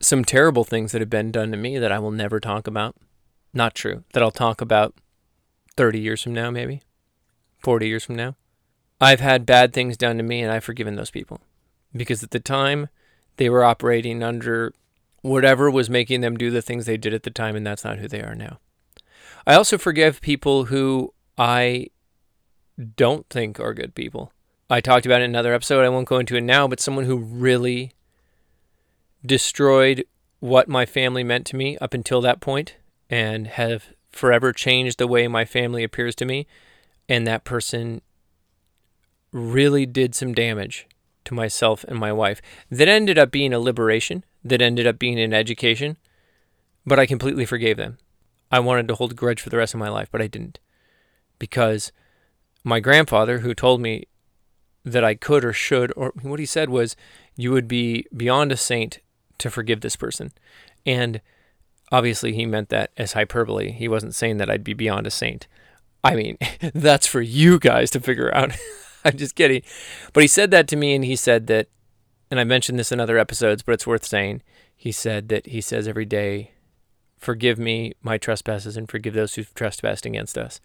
some 0.00 0.24
terrible 0.24 0.64
things 0.64 0.92
that 0.92 1.00
have 1.00 1.10
been 1.10 1.32
done 1.32 1.50
to 1.50 1.56
me 1.56 1.78
that 1.78 1.92
I 1.92 1.98
will 1.98 2.10
never 2.10 2.40
talk 2.40 2.66
about. 2.66 2.96
Not 3.52 3.74
true. 3.74 4.04
That 4.12 4.22
I'll 4.22 4.30
talk 4.30 4.60
about 4.60 4.94
30 5.76 6.00
years 6.00 6.22
from 6.22 6.34
now, 6.34 6.50
maybe 6.50 6.82
40 7.58 7.88
years 7.88 8.04
from 8.04 8.16
now. 8.16 8.36
I've 9.00 9.20
had 9.20 9.46
bad 9.46 9.72
things 9.72 9.96
done 9.96 10.16
to 10.16 10.22
me 10.22 10.42
and 10.42 10.52
I've 10.52 10.64
forgiven 10.64 10.96
those 10.96 11.10
people 11.10 11.40
because 11.94 12.22
at 12.22 12.30
the 12.30 12.40
time 12.40 12.88
they 13.36 13.48
were 13.48 13.64
operating 13.64 14.22
under 14.22 14.72
whatever 15.24 15.70
was 15.70 15.88
making 15.88 16.20
them 16.20 16.36
do 16.36 16.50
the 16.50 16.62
things 16.62 16.84
they 16.84 16.98
did 16.98 17.14
at 17.14 17.22
the 17.22 17.30
time, 17.30 17.56
and 17.56 17.66
that's 17.66 17.82
not 17.82 17.98
who 17.98 18.06
they 18.06 18.20
are 18.20 18.34
now. 18.34 18.58
I 19.46 19.54
also 19.54 19.78
forgive 19.78 20.20
people 20.20 20.66
who 20.66 21.14
I 21.38 21.88
don't 22.96 23.28
think 23.28 23.60
are 23.60 23.74
good 23.74 23.94
people. 23.94 24.32
I 24.68 24.80
talked 24.80 25.06
about 25.06 25.20
it 25.20 25.24
in 25.24 25.30
another 25.30 25.54
episode. 25.54 25.84
I 25.84 25.88
won't 25.88 26.08
go 26.08 26.18
into 26.18 26.36
it 26.36 26.42
now, 26.42 26.66
but 26.66 26.80
someone 26.80 27.04
who 27.04 27.16
really 27.16 27.92
destroyed 29.24 30.04
what 30.40 30.68
my 30.68 30.84
family 30.86 31.24
meant 31.24 31.46
to 31.46 31.56
me 31.56 31.78
up 31.78 31.94
until 31.94 32.20
that 32.20 32.40
point 32.40 32.76
and 33.08 33.46
have 33.46 33.92
forever 34.10 34.52
changed 34.52 34.98
the 34.98 35.06
way 35.06 35.28
my 35.28 35.44
family 35.44 35.84
appears 35.84 36.14
to 36.16 36.24
me. 36.24 36.46
And 37.08 37.26
that 37.26 37.44
person 37.44 38.00
really 39.32 39.84
did 39.84 40.14
some 40.14 40.32
damage 40.32 40.86
to 41.24 41.34
myself 41.34 41.84
and 41.84 41.98
my 41.98 42.12
wife 42.12 42.40
that 42.70 42.88
ended 42.88 43.18
up 43.18 43.30
being 43.30 43.52
a 43.52 43.58
liberation, 43.58 44.24
that 44.44 44.62
ended 44.62 44.86
up 44.86 44.98
being 44.98 45.18
an 45.18 45.34
education, 45.34 45.96
but 46.86 46.98
I 46.98 47.06
completely 47.06 47.44
forgave 47.44 47.76
them. 47.76 47.98
I 48.50 48.60
wanted 48.60 48.88
to 48.88 48.94
hold 48.94 49.12
a 49.12 49.14
grudge 49.14 49.40
for 49.40 49.50
the 49.50 49.56
rest 49.56 49.74
of 49.74 49.80
my 49.80 49.88
life, 49.88 50.08
but 50.10 50.22
I 50.22 50.26
didn't 50.26 50.60
because 51.38 51.92
my 52.64 52.80
grandfather, 52.80 53.40
who 53.40 53.54
told 53.54 53.80
me 53.80 54.06
that 54.84 55.04
I 55.04 55.14
could 55.14 55.44
or 55.44 55.52
should, 55.52 55.92
or 55.96 56.12
what 56.22 56.40
he 56.40 56.46
said 56.46 56.70
was, 56.70 56.96
you 57.36 57.52
would 57.52 57.68
be 57.68 58.06
beyond 58.14 58.52
a 58.52 58.56
saint 58.56 58.98
to 59.38 59.50
forgive 59.50 59.82
this 59.82 59.96
person. 59.96 60.32
And 60.86 61.20
obviously, 61.92 62.32
he 62.32 62.46
meant 62.46 62.70
that 62.70 62.90
as 62.96 63.12
hyperbole. 63.12 63.72
He 63.72 63.88
wasn't 63.88 64.14
saying 64.14 64.38
that 64.38 64.50
I'd 64.50 64.64
be 64.64 64.74
beyond 64.74 65.06
a 65.06 65.10
saint. 65.10 65.46
I 66.02 66.14
mean, 66.14 66.38
that's 66.74 67.06
for 67.06 67.20
you 67.20 67.58
guys 67.58 67.90
to 67.92 68.00
figure 68.00 68.34
out. 68.34 68.52
I'm 69.04 69.16
just 69.16 69.34
kidding. 69.34 69.62
But 70.12 70.22
he 70.22 70.28
said 70.28 70.50
that 70.50 70.66
to 70.68 70.76
me, 70.76 70.94
and 70.94 71.04
he 71.04 71.16
said 71.16 71.46
that, 71.48 71.68
and 72.30 72.40
I 72.40 72.44
mentioned 72.44 72.78
this 72.78 72.92
in 72.92 73.00
other 73.00 73.18
episodes, 73.18 73.62
but 73.62 73.72
it's 73.72 73.86
worth 73.86 74.04
saying. 74.04 74.42
He 74.76 74.92
said 74.92 75.28
that 75.28 75.46
he 75.46 75.60
says 75.60 75.86
every 75.86 76.06
day, 76.06 76.50
Forgive 77.18 77.58
me 77.58 77.94
my 78.02 78.18
trespasses 78.18 78.76
and 78.76 78.90
forgive 78.90 79.14
those 79.14 79.34
who've 79.34 79.54
trespassed 79.54 80.04
against 80.04 80.36
us 80.36 80.60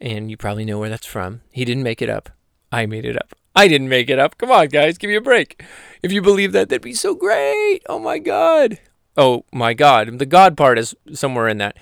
and 0.00 0.30
you 0.30 0.36
probably 0.36 0.64
know 0.64 0.78
where 0.78 0.88
that's 0.90 1.06
from. 1.06 1.42
He 1.50 1.64
didn't 1.64 1.82
make 1.82 2.02
it 2.02 2.10
up. 2.10 2.30
I 2.72 2.86
made 2.86 3.04
it 3.04 3.16
up. 3.16 3.34
I 3.54 3.68
didn't 3.68 3.88
make 3.88 4.10
it 4.10 4.18
up. 4.18 4.36
Come 4.36 4.50
on, 4.50 4.68
guys, 4.68 4.98
give 4.98 5.08
me 5.08 5.16
a 5.16 5.20
break. 5.20 5.64
If 6.02 6.12
you 6.12 6.20
believe 6.20 6.52
that, 6.52 6.68
that'd 6.68 6.82
be 6.82 6.92
so 6.92 7.14
great. 7.14 7.80
Oh 7.88 7.98
my 7.98 8.18
God. 8.18 8.78
Oh 9.16 9.44
my 9.52 9.72
God. 9.72 10.18
The 10.18 10.26
God 10.26 10.56
part 10.56 10.78
is 10.78 10.94
somewhere 11.12 11.48
in 11.48 11.58
that. 11.58 11.78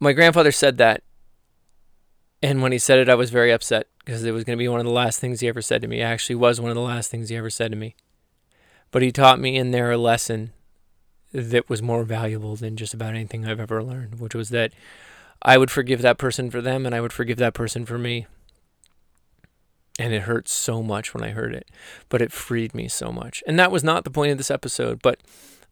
My 0.00 0.12
grandfather 0.12 0.52
said 0.52 0.78
that. 0.78 1.02
And 2.42 2.62
when 2.62 2.72
he 2.72 2.78
said 2.78 2.98
it, 2.98 3.08
I 3.08 3.14
was 3.14 3.30
very 3.30 3.52
upset 3.52 3.86
because 4.04 4.24
it 4.24 4.32
was 4.32 4.44
going 4.44 4.56
to 4.56 4.62
be 4.62 4.66
one 4.66 4.80
of 4.80 4.86
the 4.86 4.92
last 4.92 5.20
things 5.20 5.40
he 5.40 5.48
ever 5.48 5.62
said 5.62 5.82
to 5.82 5.88
me. 5.88 6.00
It 6.00 6.04
actually 6.04 6.36
was 6.36 6.60
one 6.60 6.70
of 6.70 6.74
the 6.74 6.80
last 6.80 7.10
things 7.10 7.28
he 7.28 7.36
ever 7.36 7.50
said 7.50 7.70
to 7.70 7.76
me. 7.76 7.94
But 8.90 9.02
he 9.02 9.12
taught 9.12 9.38
me 9.38 9.56
in 9.56 9.70
there 9.70 9.92
a 9.92 9.98
lesson 9.98 10.52
that 11.32 11.68
was 11.68 11.82
more 11.82 12.02
valuable 12.02 12.56
than 12.56 12.76
just 12.76 12.94
about 12.94 13.14
anything 13.14 13.46
I've 13.46 13.60
ever 13.60 13.82
learned, 13.82 14.18
which 14.18 14.34
was 14.34 14.48
that 14.50 14.72
I 15.42 15.58
would 15.58 15.70
forgive 15.70 16.02
that 16.02 16.18
person 16.18 16.50
for 16.50 16.60
them 16.60 16.86
and 16.86 16.94
I 16.94 17.00
would 17.00 17.12
forgive 17.12 17.38
that 17.38 17.54
person 17.54 17.84
for 17.84 17.98
me. 17.98 18.26
And 19.98 20.14
it 20.14 20.22
hurt 20.22 20.48
so 20.48 20.82
much 20.82 21.12
when 21.12 21.22
I 21.22 21.30
heard 21.30 21.54
it, 21.54 21.68
but 22.08 22.22
it 22.22 22.32
freed 22.32 22.74
me 22.74 22.88
so 22.88 23.12
much. 23.12 23.42
And 23.46 23.58
that 23.58 23.70
was 23.70 23.84
not 23.84 24.04
the 24.04 24.10
point 24.10 24.32
of 24.32 24.38
this 24.38 24.50
episode, 24.50 25.02
but 25.02 25.20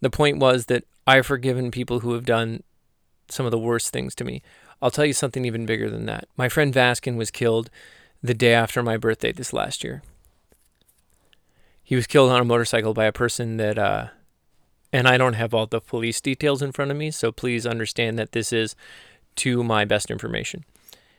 the 0.00 0.10
point 0.10 0.38
was 0.38 0.66
that 0.66 0.84
I've 1.06 1.26
forgiven 1.26 1.70
people 1.70 2.00
who 2.00 2.12
have 2.12 2.26
done 2.26 2.62
some 3.30 3.46
of 3.46 3.52
the 3.52 3.58
worst 3.58 3.92
things 3.92 4.14
to 4.16 4.24
me. 4.24 4.42
I'll 4.82 4.90
tell 4.90 5.06
you 5.06 5.12
something 5.12 5.44
even 5.44 5.66
bigger 5.66 5.88
than 5.88 6.06
that. 6.06 6.28
My 6.36 6.48
friend 6.48 6.74
Vaskin 6.74 7.16
was 7.16 7.30
killed 7.30 7.70
the 8.22 8.34
day 8.34 8.52
after 8.52 8.82
my 8.82 8.96
birthday 8.96 9.32
this 9.32 9.52
last 9.52 9.84
year. 9.84 10.02
He 11.82 11.96
was 11.96 12.06
killed 12.06 12.30
on 12.30 12.40
a 12.40 12.44
motorcycle 12.44 12.94
by 12.94 13.06
a 13.06 13.12
person 13.12 13.56
that, 13.56 13.78
uh, 13.78 14.08
and 14.92 15.08
I 15.08 15.18
don't 15.18 15.34
have 15.34 15.54
all 15.54 15.66
the 15.66 15.80
police 15.80 16.20
details 16.20 16.62
in 16.62 16.72
front 16.72 16.90
of 16.90 16.96
me, 16.96 17.10
so 17.10 17.32
please 17.32 17.66
understand 17.66 18.18
that 18.18 18.32
this 18.32 18.52
is 18.52 18.76
to 19.36 19.62
my 19.62 19.84
best 19.84 20.10
information. 20.10 20.64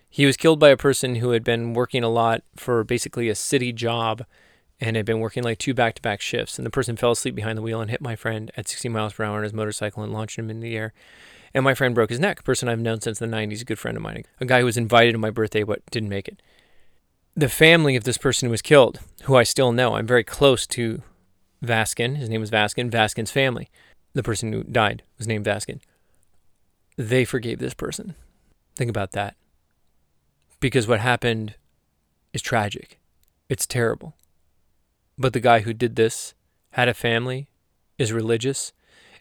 He 0.10 0.26
was 0.26 0.38
killed 0.38 0.60
by 0.60 0.70
a 0.70 0.78
person 0.78 1.16
who 1.16 1.32
had 1.32 1.44
been 1.44 1.74
working 1.74 2.04
a 2.04 2.10
lot 2.10 2.44
for 2.56 2.84
basically 2.84 3.30
a 3.30 3.36
city 3.36 3.72
job 3.72 4.26
and 4.82 4.96
had 4.96 5.06
been 5.06 5.20
working 5.20 5.44
like 5.44 5.58
two 5.58 5.74
back 5.74 5.96
to 5.96 6.02
back 6.02 6.20
shifts. 6.20 6.58
And 6.58 6.66
the 6.66 6.72
person 6.72 6.98
fell 6.98 7.12
asleep 7.12 7.36
behind 7.36 7.58
the 7.58 7.62
wheel 7.62 7.80
and 7.80 7.90
hit 7.90 8.02
my 8.02 8.16
friend 8.16 8.52
at 8.58 8.68
60 8.68 8.90
miles 8.90 9.14
per 9.14 9.24
hour 9.24 9.38
on 9.38 9.44
his 9.44 9.54
motorcycle 9.54 10.04
and 10.04 10.12
launched 10.12 10.38
him 10.38 10.50
in 10.50 10.60
the 10.60 10.76
air. 10.76 10.92
And 11.54 11.64
my 11.64 11.74
friend 11.74 11.94
broke 11.94 12.10
his 12.10 12.20
neck, 12.20 12.40
a 12.40 12.44
person 12.44 12.68
I've 12.68 12.80
known 12.80 13.02
since 13.02 13.20
the 13.20 13.26
90s, 13.26 13.62
a 13.62 13.66
good 13.66 13.80
friend 13.80 13.96
of 13.96 14.04
mine, 14.04 14.24
a 14.40 14.46
guy 14.46 14.60
who 14.60 14.66
was 14.66 14.78
invited 14.78 15.12
to 15.14 15.18
my 15.18 15.30
birthday 15.30 15.64
but 15.64 15.86
didn't 15.92 16.10
make 16.10 16.28
it. 16.28 16.42
The 17.36 17.50
family 17.50 17.96
of 17.96 18.04
this 18.04 18.18
person 18.18 18.48
who 18.48 18.52
was 18.52 18.62
killed, 18.62 19.00
who 19.24 19.36
I 19.36 19.44
still 19.44 19.72
know, 19.72 19.96
I'm 19.96 20.08
very 20.08 20.24
close 20.24 20.66
to 20.68 21.02
Vaskin. 21.64 22.18
His 22.18 22.30
name 22.30 22.42
was 22.42 22.52
Vaskin, 22.52 22.90
Vaskin's 22.90 23.32
family. 23.32 23.70
The 24.14 24.24
person 24.24 24.52
who 24.52 24.64
died 24.64 25.04
was 25.18 25.28
named 25.28 25.46
Vaskin. 25.46 25.80
They 26.98 27.26
forgave 27.26 27.60
this 27.60 27.74
person. 27.74 28.16
Think 28.76 28.90
about 28.90 29.12
that. 29.12 29.36
Because 30.60 30.88
what 30.88 31.00
happened 31.00 31.56
is 32.34 32.42
tragic. 32.42 33.00
It's 33.50 33.66
terrible. 33.66 34.16
But 35.18 35.34
the 35.34 35.40
guy 35.40 35.60
who 35.60 35.74
did 35.74 35.96
this 35.96 36.34
had 36.72 36.88
a 36.88 36.94
family, 36.94 37.50
is 37.98 38.12
religious, 38.12 38.74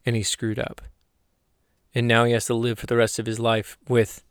and 0.07 0.17
he 0.17 0.23
screwed 0.23 0.59
up. 0.59 0.81
And 1.95 2.07
now 2.07 2.25
he 2.25 2.33
has 2.33 2.47
to 2.47 2.55
live 2.55 2.79
for 2.79 2.87
the 2.87 2.97
rest 2.97 3.19
of 3.19 3.27
his 3.27 3.39
life 3.39 3.77
with 3.89 4.23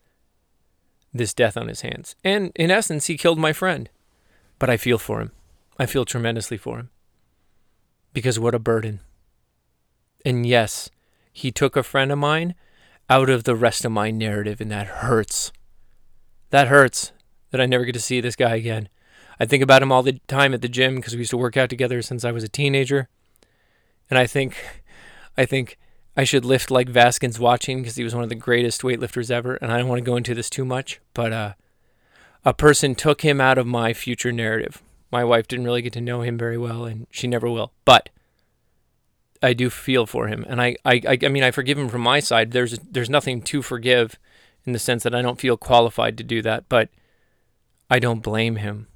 this 1.13 1.33
death 1.33 1.57
on 1.57 1.67
his 1.67 1.81
hands. 1.81 2.15
And 2.23 2.51
in 2.55 2.71
essence, 2.71 3.07
he 3.07 3.17
killed 3.17 3.39
my 3.39 3.53
friend. 3.53 3.89
But 4.57 4.69
I 4.69 4.77
feel 4.77 4.97
for 4.97 5.21
him. 5.21 5.31
I 5.77 5.85
feel 5.85 6.05
tremendously 6.05 6.57
for 6.57 6.79
him. 6.79 6.89
Because 8.13 8.39
what 8.39 8.55
a 8.55 8.59
burden. 8.59 9.01
And 10.25 10.45
yes, 10.45 10.89
he 11.31 11.51
took 11.51 11.75
a 11.75 11.83
friend 11.83 12.11
of 12.11 12.17
mine 12.17 12.55
out 13.09 13.29
of 13.29 13.43
the 13.43 13.55
rest 13.55 13.85
of 13.85 13.91
my 13.91 14.11
narrative, 14.11 14.61
and 14.61 14.71
that 14.71 14.87
hurts. 14.87 15.51
That 16.51 16.67
hurts 16.67 17.11
that 17.51 17.59
I 17.59 17.65
never 17.65 17.85
get 17.85 17.93
to 17.93 17.99
see 17.99 18.21
this 18.21 18.35
guy 18.35 18.55
again. 18.55 18.89
I 19.39 19.45
think 19.45 19.63
about 19.63 19.81
him 19.81 19.91
all 19.91 20.03
the 20.03 20.19
time 20.27 20.53
at 20.53 20.61
the 20.61 20.67
gym 20.67 20.95
because 20.95 21.13
we 21.13 21.19
used 21.19 21.31
to 21.31 21.37
work 21.37 21.57
out 21.57 21.69
together 21.69 22.01
since 22.01 22.25
I 22.25 22.31
was 22.31 22.43
a 22.43 22.49
teenager. 22.49 23.07
And 24.09 24.19
I 24.19 24.27
think, 24.27 24.55
I 25.37 25.45
think 25.45 25.77
I 26.17 26.23
should 26.23 26.43
lift 26.43 26.69
like 26.69 26.89
Vaskin's 26.89 27.39
watching 27.39 27.81
because 27.81 27.95
he 27.95 28.03
was 28.03 28.13
one 28.13 28.23
of 28.23 28.29
the 28.29 28.35
greatest 28.35 28.81
weightlifters 28.81 29.31
ever. 29.31 29.55
And 29.55 29.71
I 29.71 29.77
don't 29.77 29.87
want 29.87 29.99
to 29.99 30.05
go 30.05 30.17
into 30.17 30.35
this 30.35 30.49
too 30.49 30.65
much, 30.65 30.99
but 31.13 31.31
uh, 31.31 31.53
a 32.43 32.53
person 32.53 32.95
took 32.95 33.21
him 33.21 33.39
out 33.39 33.57
of 33.57 33.65
my 33.65 33.93
future 33.93 34.31
narrative. 34.31 34.81
My 35.11 35.23
wife 35.23 35.47
didn't 35.47 35.65
really 35.65 35.81
get 35.81 35.93
to 35.93 36.01
know 36.01 36.21
him 36.21 36.37
very 36.37 36.57
well, 36.57 36.85
and 36.85 37.07
she 37.09 37.27
never 37.27 37.49
will. 37.49 37.71
But 37.85 38.09
I 39.41 39.53
do 39.53 39.69
feel 39.69 40.05
for 40.05 40.27
him, 40.27 40.45
and 40.47 40.61
I, 40.61 40.75
I, 40.83 41.01
I 41.05 41.27
mean, 41.29 41.43
I 41.43 41.51
forgive 41.51 41.77
him 41.77 41.89
from 41.89 42.01
my 42.01 42.19
side. 42.19 42.51
There's, 42.51 42.77
there's 42.79 43.09
nothing 43.09 43.41
to 43.43 43.61
forgive, 43.61 44.19
in 44.65 44.73
the 44.73 44.79
sense 44.79 45.03
that 45.03 45.15
I 45.15 45.21
don't 45.21 45.39
feel 45.39 45.55
qualified 45.55 46.17
to 46.17 46.23
do 46.23 46.41
that. 46.41 46.67
But 46.67 46.89
I 47.89 47.99
don't 47.99 48.21
blame 48.21 48.57
him 48.57 48.87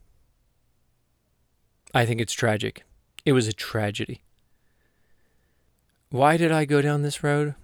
I 1.94 2.06
think 2.06 2.20
it's 2.20 2.34
tragic. 2.34 2.84
It 3.26 3.34
was 3.34 3.48
a 3.48 3.54
tragedy. 3.54 4.24
Why 6.10 6.38
did 6.38 6.52
I 6.52 6.66
go 6.66 6.82
down 6.82 7.04
this 7.04 7.24
road? 7.24 7.56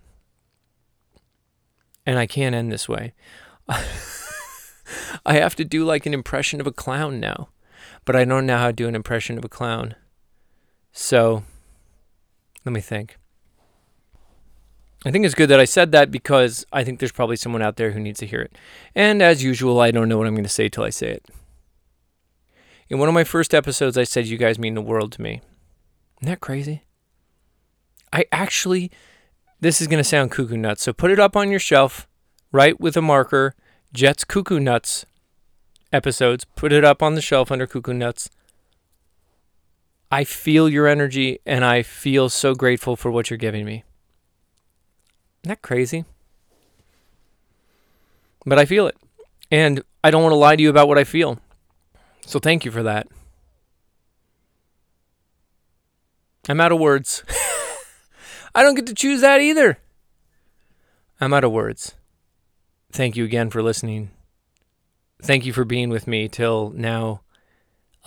And 2.05 2.19
I 2.19 2.27
can't 2.27 2.55
end 2.55 2.71
this 2.71 2.87
way. 2.87 3.13
I 3.67 5.33
have 5.33 5.55
to 5.55 5.65
do 5.65 5.83
like 5.83 6.05
an 6.05 6.13
impression 6.13 6.61
of 6.61 6.67
a 6.67 6.71
clown 6.71 7.19
now, 7.19 7.49
but 8.05 8.15
I 8.15 8.23
don't 8.23 8.45
know 8.45 8.57
how 8.57 8.67
to 8.67 8.73
do 8.73 8.87
an 8.87 8.95
impression 8.95 9.37
of 9.37 9.45
a 9.45 9.49
clown. 9.49 9.95
So, 10.91 11.43
let 12.65 12.73
me 12.73 12.81
think. 12.81 13.17
I 15.05 15.11
think 15.11 15.25
it's 15.25 15.35
good 15.35 15.49
that 15.49 15.59
I 15.59 15.65
said 15.65 15.91
that 15.93 16.11
because 16.11 16.65
I 16.73 16.83
think 16.83 16.99
there's 16.99 17.13
probably 17.13 17.37
someone 17.37 17.61
out 17.61 17.77
there 17.77 17.91
who 17.91 17.99
needs 17.99 18.19
to 18.19 18.25
hear 18.25 18.41
it. 18.41 18.57
And 18.93 19.21
as 19.21 19.43
usual, 19.43 19.79
I 19.79 19.91
don't 19.91 20.09
know 20.09 20.17
what 20.17 20.27
I'm 20.27 20.35
going 20.35 20.43
to 20.43 20.49
say 20.49 20.67
till 20.67 20.83
I 20.83 20.89
say 20.89 21.11
it. 21.11 21.25
In 22.89 22.99
one 22.99 23.07
of 23.07 23.13
my 23.13 23.23
first 23.23 23.53
episodes, 23.53 23.97
I 23.97 24.03
said, 24.03 24.27
You 24.27 24.37
guys 24.37 24.59
mean 24.59 24.73
the 24.73 24.81
world 24.81 25.13
to 25.13 25.21
me. 25.21 25.41
Isn't 26.21 26.31
that 26.31 26.41
crazy? 26.41 26.83
I 28.11 28.25
actually, 28.31 28.91
this 29.61 29.79
is 29.79 29.87
going 29.87 29.99
to 29.99 30.03
sound 30.03 30.31
cuckoo 30.31 30.57
nuts. 30.57 30.83
So 30.83 30.91
put 30.91 31.11
it 31.11 31.19
up 31.19 31.37
on 31.37 31.49
your 31.49 31.59
shelf, 31.59 32.07
write 32.51 32.79
with 32.79 32.97
a 32.97 33.01
marker, 33.01 33.55
Jets 33.93 34.23
Cuckoo 34.23 34.59
Nuts 34.59 35.05
episodes. 35.93 36.45
Put 36.55 36.73
it 36.73 36.83
up 36.83 37.01
on 37.01 37.15
the 37.15 37.21
shelf 37.21 37.51
under 37.51 37.67
Cuckoo 37.67 37.93
Nuts. 37.93 38.29
I 40.11 40.23
feel 40.23 40.67
your 40.67 40.87
energy 40.87 41.39
and 41.45 41.63
I 41.63 41.83
feel 41.83 42.29
so 42.29 42.55
grateful 42.55 42.95
for 42.95 43.11
what 43.11 43.29
you're 43.29 43.37
giving 43.37 43.65
me. 43.65 43.83
Isn't 45.43 45.49
that 45.49 45.61
crazy? 45.61 46.05
But 48.45 48.57
I 48.57 48.65
feel 48.65 48.87
it. 48.87 48.97
And 49.51 49.83
I 50.03 50.11
don't 50.11 50.23
want 50.23 50.33
to 50.33 50.37
lie 50.37 50.55
to 50.55 50.63
you 50.63 50.69
about 50.69 50.87
what 50.87 50.97
I 50.97 51.03
feel. 51.03 51.39
So 52.25 52.39
thank 52.39 52.65
you 52.65 52.71
for 52.71 52.83
that. 52.83 53.07
I'm 56.47 56.59
out 56.59 56.71
of 56.71 56.79
words. 56.79 57.23
I 58.55 58.63
don't 58.63 58.75
get 58.75 58.87
to 58.87 58.95
choose 58.95 59.21
that 59.21 59.41
either. 59.41 59.77
I'm 61.21 61.33
out 61.33 61.43
of 61.43 61.51
words. 61.51 61.95
Thank 62.91 63.15
you 63.15 63.23
again 63.23 63.49
for 63.49 63.61
listening. 63.61 64.09
Thank 65.21 65.45
you 65.45 65.53
for 65.53 65.65
being 65.65 65.89
with 65.89 66.07
me 66.07 66.27
till 66.27 66.71
now 66.71 67.21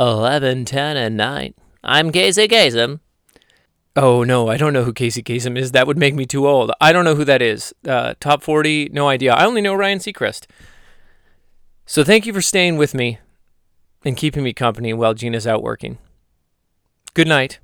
11, 0.00 0.64
10, 0.64 0.96
and 0.96 1.16
9. 1.16 1.54
I'm 1.84 2.12
Casey 2.12 2.46
Kasem. 2.46 3.00
Oh, 3.94 4.24
no, 4.24 4.48
I 4.48 4.56
don't 4.56 4.72
know 4.72 4.84
who 4.84 4.92
Casey 4.92 5.22
Kasem 5.22 5.58
is. 5.58 5.72
That 5.72 5.86
would 5.86 5.98
make 5.98 6.14
me 6.14 6.24
too 6.24 6.46
old. 6.48 6.70
I 6.80 6.92
don't 6.92 7.04
know 7.04 7.14
who 7.14 7.24
that 7.24 7.42
is. 7.42 7.74
Uh, 7.86 8.14
top 8.20 8.42
40, 8.42 8.90
no 8.92 9.08
idea. 9.08 9.34
I 9.34 9.44
only 9.44 9.60
know 9.60 9.74
Ryan 9.74 9.98
Seacrest. 9.98 10.46
So 11.84 12.02
thank 12.04 12.24
you 12.24 12.32
for 12.32 12.40
staying 12.40 12.78
with 12.78 12.94
me 12.94 13.18
and 14.04 14.16
keeping 14.16 14.44
me 14.44 14.52
company 14.52 14.94
while 14.94 15.14
Gina's 15.14 15.46
out 15.46 15.62
working. 15.62 15.98
Good 17.14 17.28
night, 17.28 17.58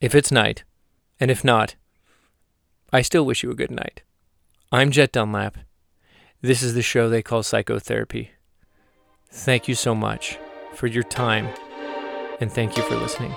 if 0.00 0.14
it's 0.14 0.32
night, 0.32 0.64
and 1.20 1.30
if 1.30 1.44
not, 1.44 1.76
I 2.92 3.02
still 3.02 3.24
wish 3.24 3.42
you 3.42 3.50
a 3.50 3.54
good 3.54 3.70
night. 3.70 4.02
I'm 4.72 4.90
Jet 4.90 5.12
Dunlap. 5.12 5.58
This 6.40 6.62
is 6.62 6.74
the 6.74 6.82
show 6.82 7.08
they 7.08 7.22
call 7.22 7.42
psychotherapy. 7.42 8.30
Thank 9.30 9.68
you 9.68 9.74
so 9.74 9.94
much 9.94 10.38
for 10.74 10.86
your 10.86 11.02
time, 11.04 11.48
and 12.40 12.50
thank 12.50 12.76
you 12.76 12.82
for 12.82 12.96
listening. 12.96 13.34